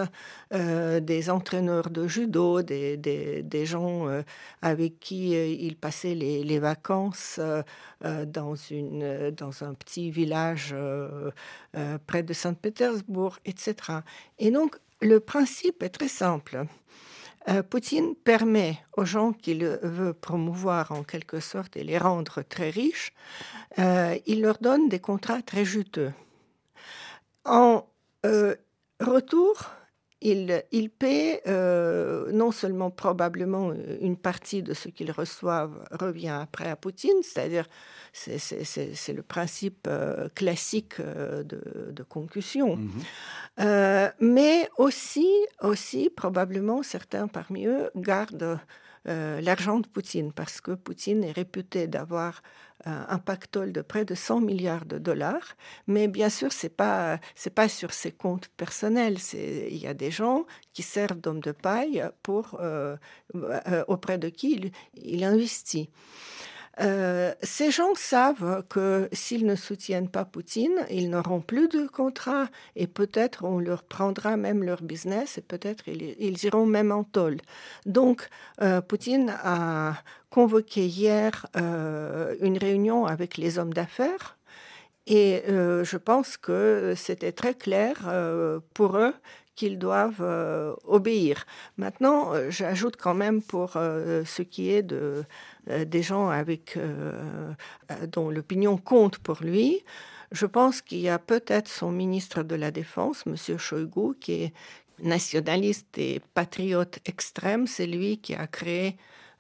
[0.53, 4.23] euh, des entraîneurs de judo, des, des, gens euh,
[4.61, 7.41] avec qui euh, il passait les, les vacances
[8.01, 10.75] dans, une, dans un petit village
[12.07, 13.75] près de Saint-Pétersbourg, etc.
[14.39, 16.67] Et donc, le principe est très simple.
[17.49, 22.71] Euh, Poutine permet aux gens qu'il veut promouvoir en quelque sorte et les rendre très
[22.71, 23.13] riches,
[23.79, 26.13] euh, il leur donne des contrats très juteux.
[27.45, 27.85] En
[28.25, 28.55] euh,
[29.01, 29.71] retour,
[30.21, 31.43] il, il paie
[32.33, 37.67] non seulement probablement une partie de ce qu'ils reçoivent revient après à Poutine, c'est-à-dire
[38.13, 39.89] c'est le principe
[40.35, 42.77] classique de, concussion.
[42.77, 42.91] Mmh
[43.61, 45.29] euh, mais aussi,
[45.61, 48.59] aussi, probablement, certains parmi eux gardent
[49.09, 52.43] euh, l'argent de Poutine parce que Poutine est réputé d'avoir
[52.87, 55.57] euh, un pactole de près de 100 milliards de dollars.
[55.87, 59.19] Mais bien sûr, c'est pas c'est pas sur ses comptes personnels.
[59.35, 62.59] Il y a des gens qui servent d'hommes de paille pour
[63.89, 65.91] auprès de qui il, il investit.
[66.81, 72.47] Euh, ces gens savent que s'ils ne soutiennent pas Poutine, ils n'auront plus de contrat
[72.77, 77.39] et peut-être on leur prendra même leur business et peut-être ils, iront même en tôle.
[77.85, 78.29] Donc,
[78.63, 79.95] euh, Poutine a
[80.31, 84.39] convoqué hier euh, une réunion avec les hommes d'affaires
[85.07, 87.97] et je pense que c'était très clair
[88.73, 89.13] pour eux
[89.57, 90.25] qu'ils doivent
[90.85, 91.45] obéir.
[91.77, 95.25] Maintenant, j'ajoute quand même pour ce qui est de
[95.67, 97.53] des gens avec, euh,
[97.91, 99.85] euh, dont l'opinion compte pour lui.
[100.33, 103.37] Je pense qu'il y a peut-être son ministre de la Défense, M.
[103.59, 104.53] Shoigu, qui est
[104.99, 107.67] nationaliste et patriote extrême.
[107.67, 108.97] C'est lui qui a créé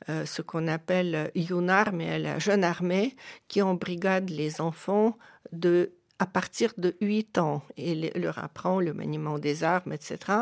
[0.08, 3.14] ce qu'on appelle UNAR, mais la jeune armée,
[3.46, 5.16] qui embrigade les enfants
[5.52, 10.38] de à partir de 8 ans et leur apprend le maniement des armes, etc.,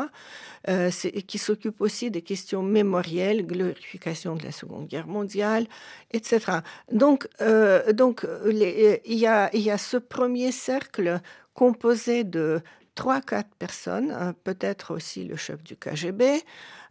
[0.69, 0.91] euh,
[1.25, 5.65] qui s'occupe aussi des questions mémorielles, glorification de la Seconde Guerre mondiale,
[6.11, 6.59] etc.
[6.91, 11.19] Donc, euh, donc il, y a, il y a ce premier cercle
[11.55, 12.61] composé de
[12.95, 16.43] 3-4 personnes, hein, peut-être aussi le chef du KGB,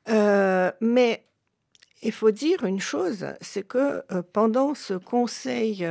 [0.08, 1.24] euh, mais
[2.02, 5.86] il faut dire une chose, c'est que euh, pendant ce conseil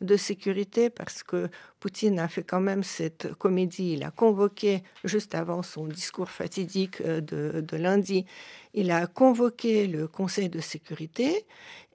[0.00, 1.48] de sécurité, parce que
[1.80, 7.00] Poutine a fait quand même cette comédie, il a convoqué, juste avant son discours fatidique
[7.00, 8.26] euh, de, lundi,
[8.74, 11.46] il a convoqué le Conseil de sécurité.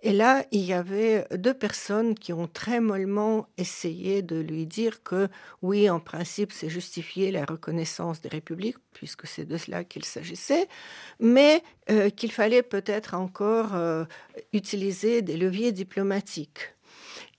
[0.03, 5.03] Et là, il y avait deux personnes qui ont très mollement essayé de lui dire
[5.03, 5.27] que
[5.61, 10.67] oui, en principe, c'est justifié la reconnaissance des républiques, puisque c'est de cela qu'il s'agissait,
[11.19, 11.61] mais
[11.91, 14.05] euh, qu'il fallait peut-être encore euh,
[14.53, 16.73] utiliser des leviers diplomatiques.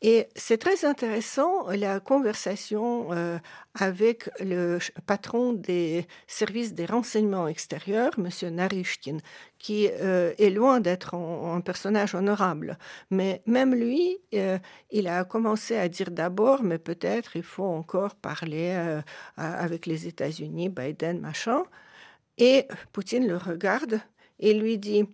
[0.04, 3.38] Et c'est très intéressant la conversation euh,
[3.78, 8.28] avec le patron des services des renseignements extérieurs, M.
[8.52, 9.18] Narishkin,
[9.58, 12.78] qui euh, est loin d'être un, personnage honorable.
[13.10, 14.58] Mais même lui, euh,
[14.90, 18.72] il a commencé à dire d'abord, mais peut-être il faut encore parler
[19.36, 21.62] avec les États-Unis, Biden, machin.
[22.38, 24.00] Et Poutine le regarde
[24.40, 25.04] et lui dit,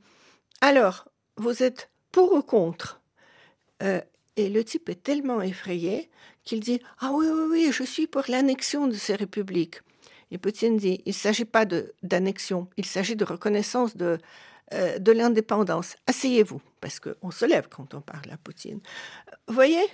[0.63, 3.03] alors, vous êtes pour ou contre
[4.39, 6.09] et le type est tellement effrayé
[6.45, 9.81] qu'il dit Ah oui, oui, oui, je suis pour l'annexion de ces républiques.
[10.31, 11.65] Et Poutine dit Il ne s'agit pas
[12.03, 14.19] d'annexion, il s'agit de reconnaissance de,
[14.75, 15.97] euh, de l'indépendance.
[16.07, 18.81] Asseyez-vous, parce qu'on se lève quand on parle à Poutine.
[19.49, 19.85] Vous voyez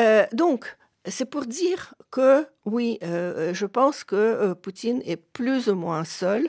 [0.00, 0.76] euh, Donc,
[1.06, 6.48] C'est pour dire que, oui, je pense que Poutine est plus ou moins seul.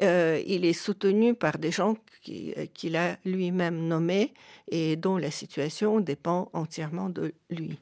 [0.00, 4.32] il est soutenu par des gens qu'il a lui-même nommés
[4.70, 7.78] et dont la situation dépend entièrement de lui.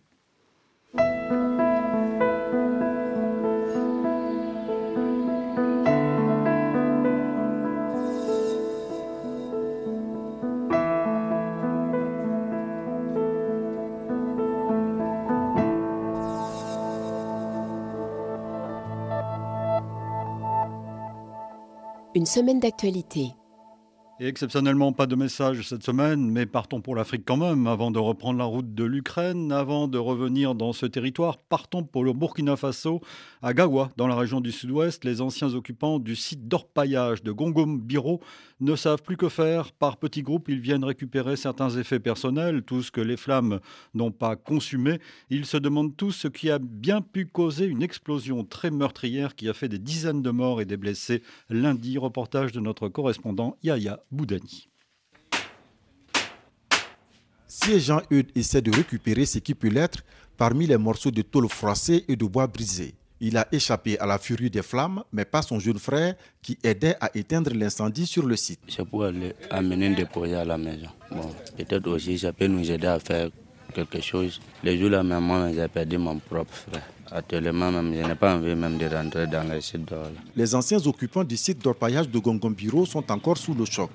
[22.14, 23.34] Une semaine d'actualité.
[24.23, 27.66] Et exceptionnellement, pas de message cette semaine, mais partons pour l'Afrique quand même.
[27.66, 32.05] Avant de reprendre la route de l'Ukraine, avant de revenir dans ce territoire, partons pour
[32.05, 33.01] le Burkina Faso,
[33.43, 35.05] à Gawa, dans la région du sud-ouest.
[35.05, 38.20] Les anciens occupants du site d'orpaillage de Gongom Biro
[38.61, 39.73] ne savent plus que faire.
[39.73, 43.59] Par petits groupes, ils viennent récupérer certains effets personnels, tout ce que les flammes
[43.93, 45.01] n'ont pas consumé.
[45.31, 49.49] Ils se demandent tous ce qui a bien pu causer une explosion très meurtrière qui
[49.49, 51.99] a fait des dizaines de morts et des blessés lundi.
[51.99, 54.68] Reportage de notre correspondant Yaya Boudani.
[57.46, 60.04] Si Jean-Eudes essaie de récupérer ce qui peut l'être
[60.36, 62.94] parmi les morceaux de tôle froissée et de bois brisé.
[63.20, 66.96] Il a échappé à la furie des flammes, mais pas son jeune frère qui aidait
[67.00, 68.58] à éteindre l'incendie sur le site.
[68.66, 70.88] Je peux aller amener des projets à la maison.
[71.10, 73.30] Bon, peut-être aussi, ça peut nous aider à faire
[73.72, 74.40] quelque chose.
[74.64, 76.82] Les jours-là, même moi, j'ai perdu mon propre frère.
[77.14, 80.06] Actuellement, même, je n'ai pas envie même de rentrer dans le site d'or.
[80.34, 83.90] Les anciens occupants du site d'orpaillage de Gongombiro sont encore sous le choc.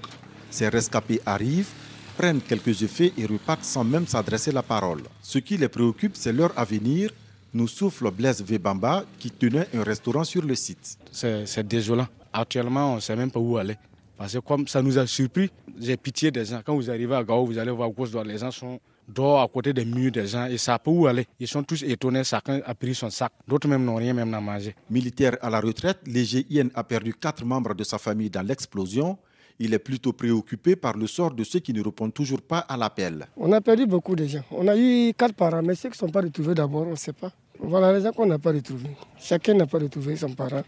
[0.51, 1.69] Ces rescapés arrivent,
[2.15, 5.01] prennent quelques effets et repartent sans même s'adresser la parole.
[5.21, 7.09] Ce qui les préoccupe, c'est leur avenir,
[7.53, 10.97] nous souffle Blaise Vebamba qui tenait un restaurant sur le site.
[11.11, 12.07] C'est désolant.
[12.31, 13.77] Actuellement, on ne sait même pas où aller.
[14.15, 15.49] Parce que comme ça nous a surpris,
[15.79, 16.61] j'ai pitié des gens.
[16.63, 19.73] Quand vous arrivez à Gao, vous allez voir gauche les gens sont dehors à côté
[19.73, 21.25] des murs des gens et ça peut où aller.
[21.39, 23.31] Ils sont tous étonnés, chacun a pris son sac.
[23.47, 24.75] D'autres même n'ont rien même à manger.
[24.89, 29.17] Militaire à la retraite, l'EGIN a perdu quatre membres de sa famille dans l'explosion.
[29.59, 32.77] Il est plutôt préoccupé par le sort de ceux qui ne répondent toujours pas à
[32.77, 33.25] l'appel.
[33.35, 34.43] On a perdu beaucoup de gens.
[34.51, 36.95] On a eu quatre parents, mais ceux qui ne sont pas retrouvés d'abord, on ne
[36.95, 37.31] sait pas.
[37.59, 38.95] Voilà les gens qu'on n'a pas retrouvés.
[39.17, 40.61] Chacun n'a pas retrouvé son parent.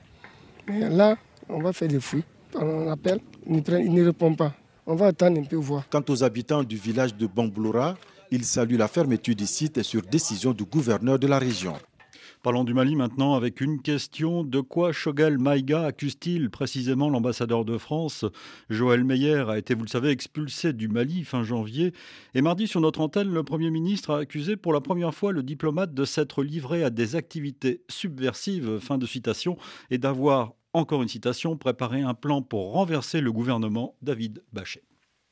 [0.68, 1.18] Mais là,
[1.48, 2.24] on va faire des fouilles.
[2.56, 4.54] On appelle, ils ne répondent pas.
[4.88, 5.88] On va attendre un peu voir.
[5.88, 7.96] Quant aux habitants du village de Bangblora,
[8.32, 11.74] il salue la fermeture du site sur décision du gouverneur de la région.
[12.42, 14.46] Parlons du Mali maintenant avec une question.
[14.46, 18.24] De quoi Shogel Maïga accuse-t-il précisément l'ambassadeur de France?
[18.70, 21.92] Joël Meyer a été, vous le savez, expulsé du Mali fin janvier.
[22.36, 25.44] Et mardi, sur notre antenne, le Premier ministre a accusé pour la première fois le
[25.44, 29.58] diplomate de s'être livré à des activités subversives, fin de citation,
[29.90, 34.84] et d'avoir, encore une citation, préparé un plan pour renverser le gouvernement David Bachet.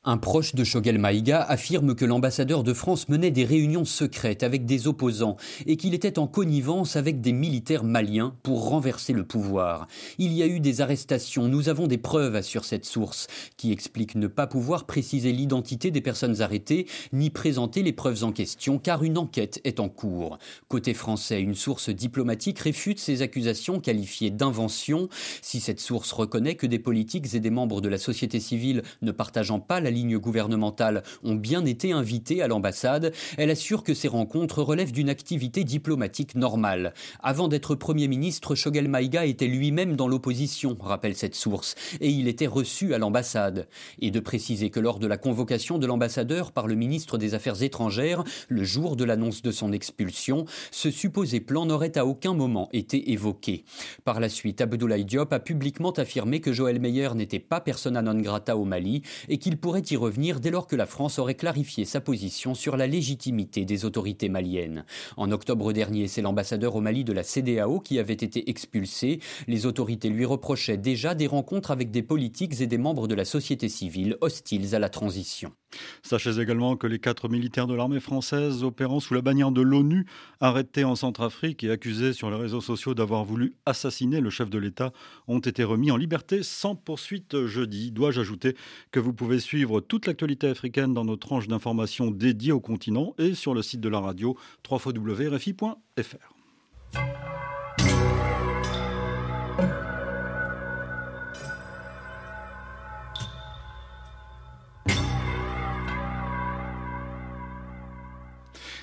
[0.04, 4.64] Un proche de Shogel Maïga affirme que l'ambassadeur de France menait des réunions secrètes avec
[4.64, 5.36] des opposants
[5.66, 9.88] et qu'il était en connivence avec des militaires maliens pour renverser le pouvoir.
[10.18, 13.26] Il y a eu des arrestations, nous avons des preuves, sur cette source,
[13.56, 18.30] qui explique ne pas pouvoir préciser l'identité des personnes arrêtées ni présenter les preuves en
[18.30, 20.38] question car une enquête est en cours.
[20.68, 25.08] Côté français, une source diplomatique réfute ces accusations qualifiées d'invention.
[25.42, 29.10] Si cette source reconnaît que des politiques et des membres de la société civile ne
[29.10, 33.94] partageant pas la la ligne gouvernementale ont bien été invités à l'ambassade, elle assure que
[33.94, 36.92] ces rencontres relèvent d'une activité diplomatique normale.
[37.22, 42.28] Avant d'être Premier ministre, Shogel Maïga était lui-même dans l'opposition, rappelle cette source, et il
[42.28, 43.66] était reçu à l'ambassade.
[43.98, 47.62] Et de préciser que lors de la convocation de l'ambassadeur par le ministre des Affaires
[47.62, 52.68] étrangères, le jour de l'annonce de son expulsion, ce supposé plan n'aurait à aucun moment
[52.74, 53.64] été évoqué.
[54.04, 58.20] Par la suite, Abdoulaye Diop a publiquement affirmé que Joël Meyer n'était pas persona non
[58.20, 61.84] grata au Mali et qu'il pourrait y revenir dès lors que la France aurait clarifié
[61.84, 64.84] sa position sur la légitimité des autorités maliennes.
[65.16, 69.20] En octobre dernier, c'est l'ambassadeur au Mali de la CDAO qui avait été expulsé.
[69.46, 73.24] Les autorités lui reprochaient déjà des rencontres avec des politiques et des membres de la
[73.24, 75.52] société civile hostiles à la transition.
[76.02, 80.06] Sachez également que les quatre militaires de l'armée française opérant sous la bannière de l'ONU,
[80.40, 84.58] arrêtés en Centrafrique et accusés sur les réseaux sociaux d'avoir voulu assassiner le chef de
[84.58, 84.92] l'État,
[85.26, 87.90] ont été remis en liberté sans poursuite jeudi.
[87.90, 88.56] Dois-je ajouter
[88.90, 93.34] que vous pouvez suivre toute l'actualité africaine dans nos tranches d'informations dédiées au continent et
[93.34, 94.36] sur le site de la radio
[94.70, 96.34] www.rfi.fr.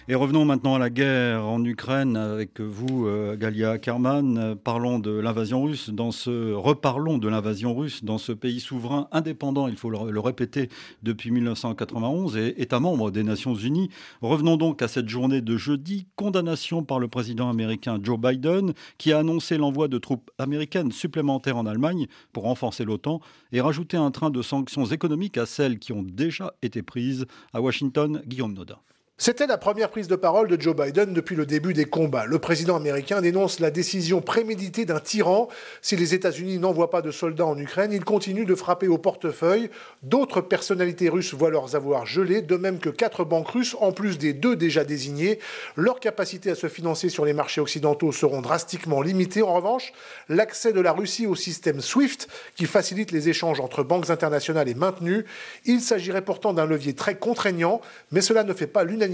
[0.08, 4.56] Et revenons maintenant à la guerre en Ukraine avec vous, euh, Galia Kerman.
[4.64, 9.68] Parlons de l'invasion russe dans ce, reparlons de l'invasion russe dans ce pays souverain indépendant,
[9.68, 10.70] il faut le, répéter,
[11.02, 13.90] depuis 1991 et État membre des Nations Unies.
[14.22, 19.12] Revenons donc à cette journée de jeudi, condamnation par le président américain Joe Biden qui
[19.12, 24.12] a annoncé l'envoi de troupes américaines supplémentaires en Allemagne pour renforcer l'OTAN et rajouter un
[24.12, 28.78] train de sanctions économiques à celles qui ont déjà été prises à Washington, Guillaume Nodin.
[29.18, 32.26] C'était la première prise de parole de Joe Biden depuis le début des combats.
[32.26, 35.48] Le président américain dénonce la décision préméditée d'un tyran.
[35.82, 39.70] Si les États-Unis n'envoient pas de soldats en Ukraine, il continue de frapper au portefeuille.
[40.04, 44.18] D'autres personnalités russes voient leurs avoirs gelés, de même que quatre banques russes, en plus
[44.18, 45.40] des deux déjà désignées.
[45.78, 49.44] Leurs capacités à se financer sur les marchés occidentaux seront drastiquement limitées.
[49.44, 49.94] En revanche,
[50.28, 54.78] l'accès de la Russie au système SWIFT, qui facilite les échanges entre banques internationales, est
[54.78, 55.24] maintenu.
[55.64, 57.80] Il s'agirait pourtant d'un levier très contraignant,
[58.12, 59.05] mais cela ne fait pas l'unanimité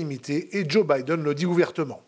[0.53, 2.01] et Joe Biden le dit ouvertement.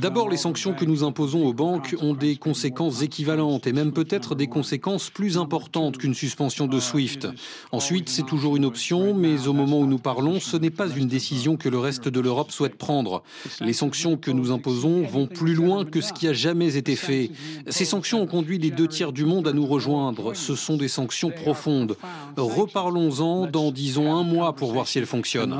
[0.00, 4.34] D'abord, les sanctions que nous imposons aux banques ont des conséquences équivalentes et même peut-être
[4.34, 7.28] des conséquences plus importantes qu'une suspension de SWIFT.
[7.72, 11.08] Ensuite, c'est toujours une option, mais au moment où nous parlons, ce n'est pas une
[11.08, 13.22] décision que le reste de l'Europe souhaite prendre.
[13.60, 17.30] Les sanctions que nous imposons vont plus loin que ce qui a jamais été fait.
[17.68, 20.34] Ces sanctions ont conduit les deux tiers du monde à nous rejoindre.
[20.34, 21.96] Ce sont des sanctions profondes.
[22.36, 25.54] Reparlons-en dans, disons, un mois pour voir si elles fonctionnent.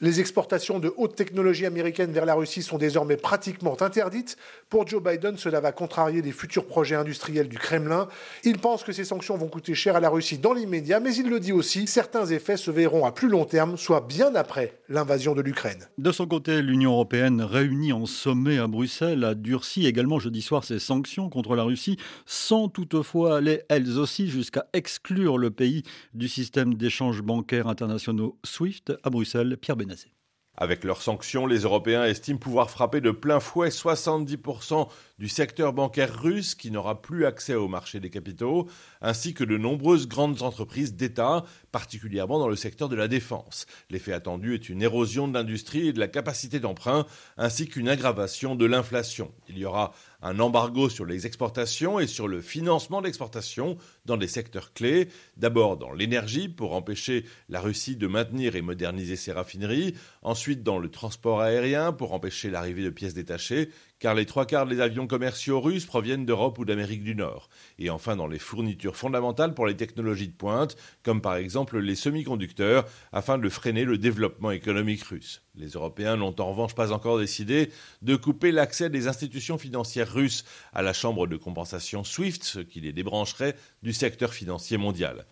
[0.00, 4.36] Les exportations de haute technologie américaine vers la Russie sont désormais pratiquement interdites.
[4.68, 8.08] Pour Joe Biden, cela va contrarier les futurs projets industriels du Kremlin.
[8.44, 11.28] Il pense que ces sanctions vont coûter cher à la Russie dans l'immédiat, mais il
[11.28, 15.34] le dit aussi, certains effets se verront à plus long terme, soit bien après l'invasion
[15.34, 15.86] de l'Ukraine.
[15.98, 20.64] De son côté, l'Union européenne, réunie en sommet à Bruxelles, a durci également jeudi soir
[20.64, 25.82] ses sanctions contre la Russie, sans toutefois aller elles aussi jusqu'à exclure le pays
[26.14, 30.12] du système d'échange bancaire internationaux SWIFT à Bruxelles, Pierre Benazé.
[30.56, 34.88] Avec leurs sanctions, les Européens estiment pouvoir frapper de plein fouet 70%
[35.18, 38.68] du secteur bancaire russe qui n'aura plus accès au marché des capitaux,
[39.00, 43.66] ainsi que de nombreuses grandes entreprises d'État, particulièrement dans le secteur de la défense.
[43.90, 47.06] L'effet attendu est une érosion de l'industrie et de la capacité d'emprunt,
[47.36, 49.32] ainsi qu'une aggravation de l'inflation.
[49.48, 49.92] Il y aura
[50.22, 55.76] un embargo sur les exportations et sur le financement d'exportations dans des secteurs clés, d'abord
[55.76, 60.90] dans l'énergie pour empêcher la Russie de maintenir et moderniser ses raffineries, ensuite dans le
[60.90, 65.60] transport aérien pour empêcher l'arrivée de pièces détachées, car les trois quarts des avions commerciaux
[65.60, 69.76] russes proviennent d'Europe ou d'Amérique du Nord, et enfin dans les fournitures fondamentales pour les
[69.76, 75.42] technologies de pointe, comme par exemple les semi-conducteurs, afin de freiner le développement économique russe.
[75.54, 77.70] Les Européens n'ont en revanche pas encore décidé
[78.02, 82.80] de couper l'accès des institutions financières russes à la chambre de compensation SWIFT, ce qui
[82.80, 85.26] les débrancherait du secteur financier mondial.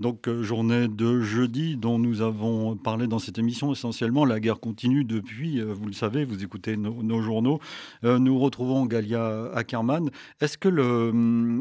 [0.00, 4.24] Donc euh, journée de jeudi dont nous avons parlé dans cette émission essentiellement.
[4.24, 7.60] La guerre continue depuis, euh, vous le savez, vous écoutez nos, journaux.
[8.04, 10.10] Euh, nous retrouvons Galia Ackerman.
[10.40, 11.10] Est-ce que le,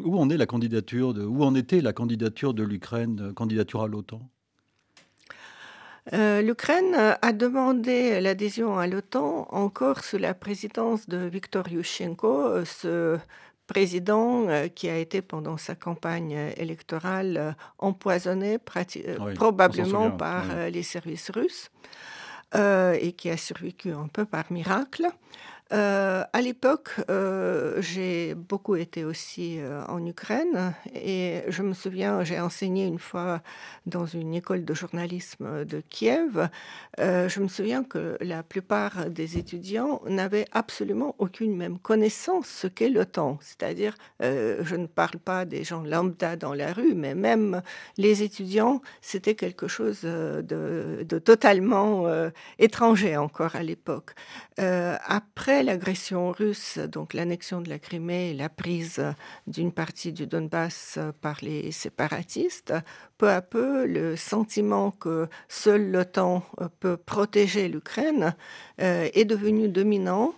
[0.05, 3.87] où en est la candidature de, où en était la candidature de l'Ukraine, candidature à
[3.87, 4.21] l'OTAN?
[6.13, 12.63] L'Ukraine a demandé l'adhésion à l'OTAN encore sous la présidence de Viktor Yushchenko,
[13.67, 20.83] président euh, qui a été pendant sa campagne électorale euh, empoisonné euh, probablement par les
[20.83, 21.69] services russes
[22.55, 25.07] et qui a survécu un peu par miracle.
[25.73, 32.23] Euh, à l'époque, euh, j'ai beaucoup été aussi euh, en Ukraine et je me souviens,
[32.23, 33.41] j'ai enseigné une fois
[33.85, 36.49] dans une école de journalisme de Kiev.
[36.97, 42.89] je me souviens que la plupart des étudiants n'avaient absolument aucune même connaissance ce qu'est
[42.89, 43.37] l'OTAN.
[43.41, 47.61] C'est-à-dire, je ne parle pas des gens lambda dans la rue, mais même
[47.97, 50.43] les étudiants, c'était quelque chose de,
[51.07, 52.05] de totalement
[52.59, 54.11] étranger encore à l'époque.
[54.57, 59.03] après l'agression russe, donc l'annexion de la Crimée et la prise
[59.47, 62.73] d'une partie du Donbass par les séparatistes,
[63.17, 66.43] peu à peu, le sentiment que seul l'OTAN
[66.79, 68.35] peut protéger l'Ukraine
[68.81, 70.33] euh, est devenu dominant.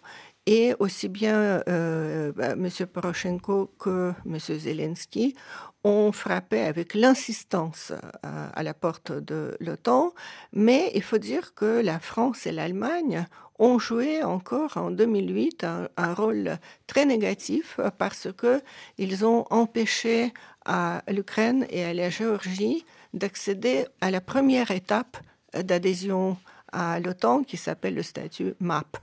[0.46, 2.70] Et aussi bien euh, bah, M.
[2.92, 4.40] Poroshenko que M.
[4.40, 5.36] Zelensky
[5.84, 10.14] ont frappé avec l'insistance euh, à la porte de l'OTAN,
[10.54, 13.26] mais il faut dire que la France et l'Allemagne
[13.60, 15.66] ont joué encore en 2008
[15.98, 16.58] un, rôle
[16.88, 18.62] très négatif parce que
[18.98, 20.34] ils ont empêché
[20.66, 25.18] à l'Ukraine et à la Géorgie d'accéder à la première étape
[25.54, 26.38] d'adhésion
[26.72, 28.98] à l'OTAN qui s'appelle le statut MAP.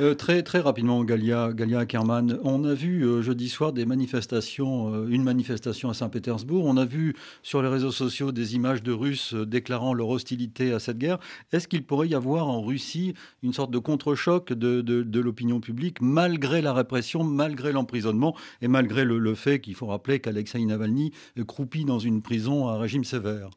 [0.00, 4.94] Euh, très, très rapidement, Galia, Galia Ackerman, on a vu euh, jeudi soir des manifestations,
[4.94, 6.64] euh, une manifestation à Saint-Pétersbourg.
[6.64, 10.78] On a vu sur les réseaux sociaux des images de Russes déclarant leur hostilité à
[10.78, 11.18] cette guerre.
[11.52, 16.62] Est-ce qu'il pourrait y avoir en Russie une sorte de contre-choc de, l'opinion publique, malgré
[16.62, 21.12] la répression, malgré l'emprisonnement et malgré le, le fait qu'il faut rappeler qu'Alexei Navalny
[21.46, 23.50] croupit dans une prison à régime sévère?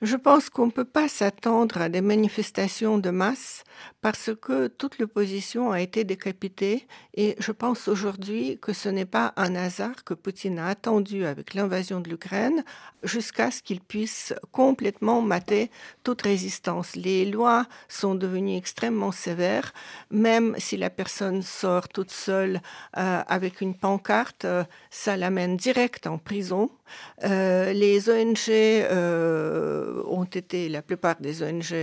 [0.00, 3.64] Je pense qu'on ne peut pas s'attendre à des manifestations de masse
[4.00, 9.32] parce que toute l'opposition a été décapitée et je pense aujourd'hui que ce n'est pas
[9.36, 12.64] un hasard que Poutine a attendu avec l'invasion de l'Ukraine
[13.02, 15.70] jusqu'à ce qu'il puisse complètement mater
[16.04, 16.94] toute résistance.
[16.94, 19.72] Les lois sont devenues extrêmement sévères,
[20.10, 22.60] même si la personne sort toute seule
[22.96, 26.70] euh, avec une pancarte, euh, ça l'amène direct en prison.
[27.24, 28.48] Euh, les ONG
[30.06, 31.74] ont été, la plupart des ONG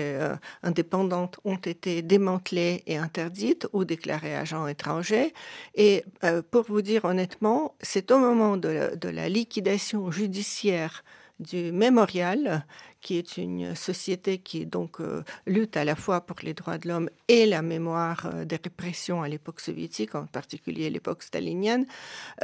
[0.64, 5.34] indépendantes ont été démantelées et interdites ou déclarées agents étrangers.
[5.76, 6.04] Et
[6.52, 11.04] pour vous dire honnêtement, c'est au moment de la liquidation judiciaire
[11.40, 12.66] du Mémorial,
[13.02, 16.88] qui est une société qui donc euh, lutte à la fois pour les droits de
[16.88, 21.86] l'homme et la mémoire euh, des répressions à l'époque soviétique, en particulier l'époque stalinienne.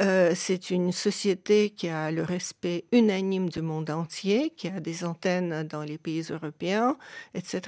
[0.00, 5.04] Euh, c'est une société qui a le respect unanime du monde entier, qui a des
[5.04, 6.96] antennes dans les pays européens,
[7.34, 7.62] etc.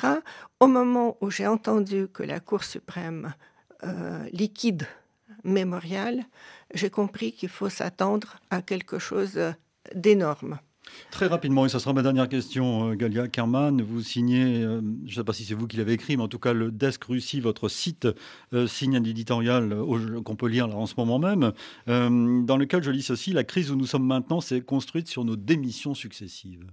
[0.61, 3.35] Au moment où j'ai entendu que la Cour suprême
[4.33, 4.87] liquide
[5.43, 6.25] Mémorial,
[6.73, 9.39] j'ai compris qu'il faut s'attendre à quelque chose
[9.95, 10.59] d'énorme.
[11.11, 13.83] Très rapidement, et ce sera ma dernière question, euh, Galia Kerman.
[13.83, 16.29] Vous signez, euh, je ne sais pas si c'est vous qui l'avez écrit, mais en
[16.29, 18.09] tout cas, le Desk Russie, votre site,
[18.53, 19.77] euh, signe un éditorial
[20.25, 21.53] qu'on peut lire là, en ce moment même,
[21.87, 25.37] dans lequel je lis ceci La crise où nous sommes maintenant s'est construite sur nos
[25.37, 26.67] démissions successives.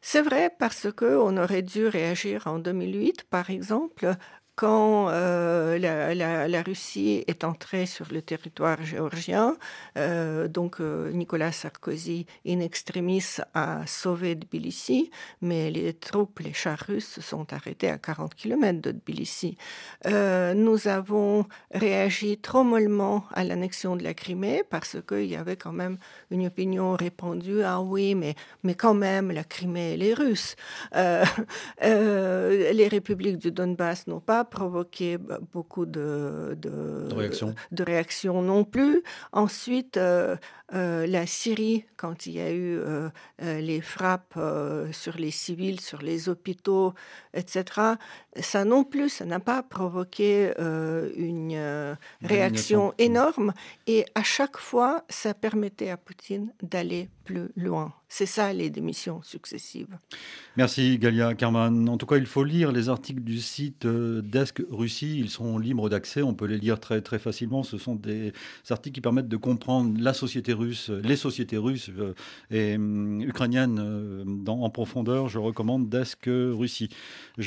[0.00, 4.14] C'est vrai parce qu'on aurait dû réagir en 2008, par exemple,
[4.58, 9.56] quand euh, la, Russie est entrée sur le territoire géorgien,
[9.96, 16.84] euh, donc euh, Nicolas Sarkozy, in extremis, a sauvé Tbilissi, mais les troupes, les chars
[16.88, 19.56] russes, sont arrêtés à 40 km de Tbilissi.
[20.04, 25.72] nous avons réagi trop mollement à l'annexion de la Crimée parce qu'il y avait quand
[25.72, 25.98] même
[26.32, 28.34] une opinion répandue ah oui, mais,
[28.64, 30.56] mais quand même, la Crimée, elle est russe.
[31.80, 37.08] les républiques du Donbass n'ont pas provoqué bah, beaucoup de, de,
[37.84, 38.42] réactions.
[38.42, 39.02] non plus.
[39.32, 40.36] Ensuite, euh,
[40.74, 44.38] euh, la Syrie, quand il y a eu euh, les frappes
[44.92, 46.94] sur les civils, sur les hôpitaux,
[47.34, 47.64] etc.,
[48.40, 53.52] ça non plus, ça n'a pas provoqué une réaction énorme.
[53.86, 57.92] Et à chaque fois, ça permettait à Poutine d'aller plus loin.
[58.10, 59.98] C'est ça les démissions successives.
[60.56, 61.90] Merci Galia Kerman.
[61.90, 65.18] En tout cas, il faut lire les articles du site euh, Desk Russie.
[65.18, 66.22] Ils sont libres d'accès.
[66.22, 67.62] On peut les lire très très facilement.
[67.62, 68.32] Ce sont des
[68.70, 72.14] articles qui permettent de comprendre la société russe, les sociétés russes euh,
[72.50, 75.28] et hum, ukrainiennes euh, dans, en profondeur.
[75.28, 76.88] Je recommande Desk Russie.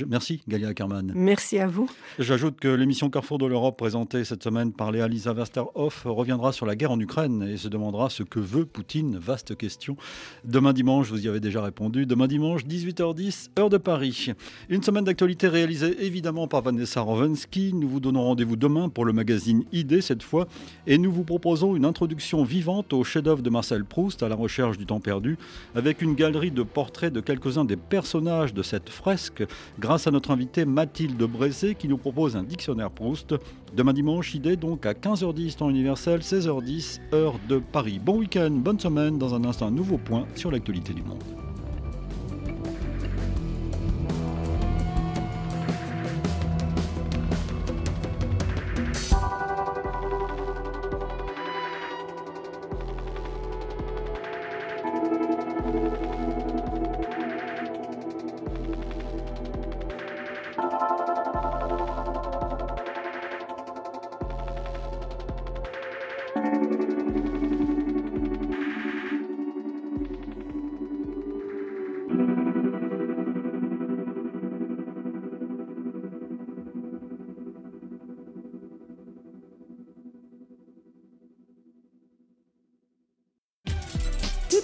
[0.07, 1.12] merci Galia Ackerman.
[1.16, 1.89] Merci à vous.
[2.20, 6.66] J'ajoute que l'émission Carrefour de l'Europe présentée cette semaine par Léa Lisa Westerhoff reviendra sur
[6.66, 9.18] la guerre en Ukraine et se demandera ce que veut Poutine.
[9.18, 9.97] Vaste question.
[10.45, 12.05] Demain dimanche, vous y avez déjà répondu.
[12.05, 14.32] Demain dimanche, 18h10, heure de Paris.
[14.70, 17.74] Une semaine d'actualité réalisée évidemment par Vanessa Rovensky.
[17.74, 20.47] Nous vous donnons rendez-vous demain pour le magazine ID cette fois.
[20.88, 24.77] Et nous vous proposons une introduction vivante au chef-d'œuvre de Marcel Proust, à la recherche
[24.77, 25.37] du temps perdu,
[25.75, 29.43] avec une galerie de portraits de quelques-uns des personnages de cette fresque,
[29.79, 33.35] grâce à notre invitée Mathilde Bressé qui nous propose un dictionnaire Proust.
[33.75, 37.99] Demain dimanche, ID donc à 15h10 temps universel, 16h10 heure de Paris.
[38.03, 39.17] Bon week-end, bonne semaine.
[39.17, 41.40] Dans un instant, un nouveau point sur l'actualité du monde.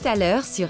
[0.07, 0.65] À l'heure sur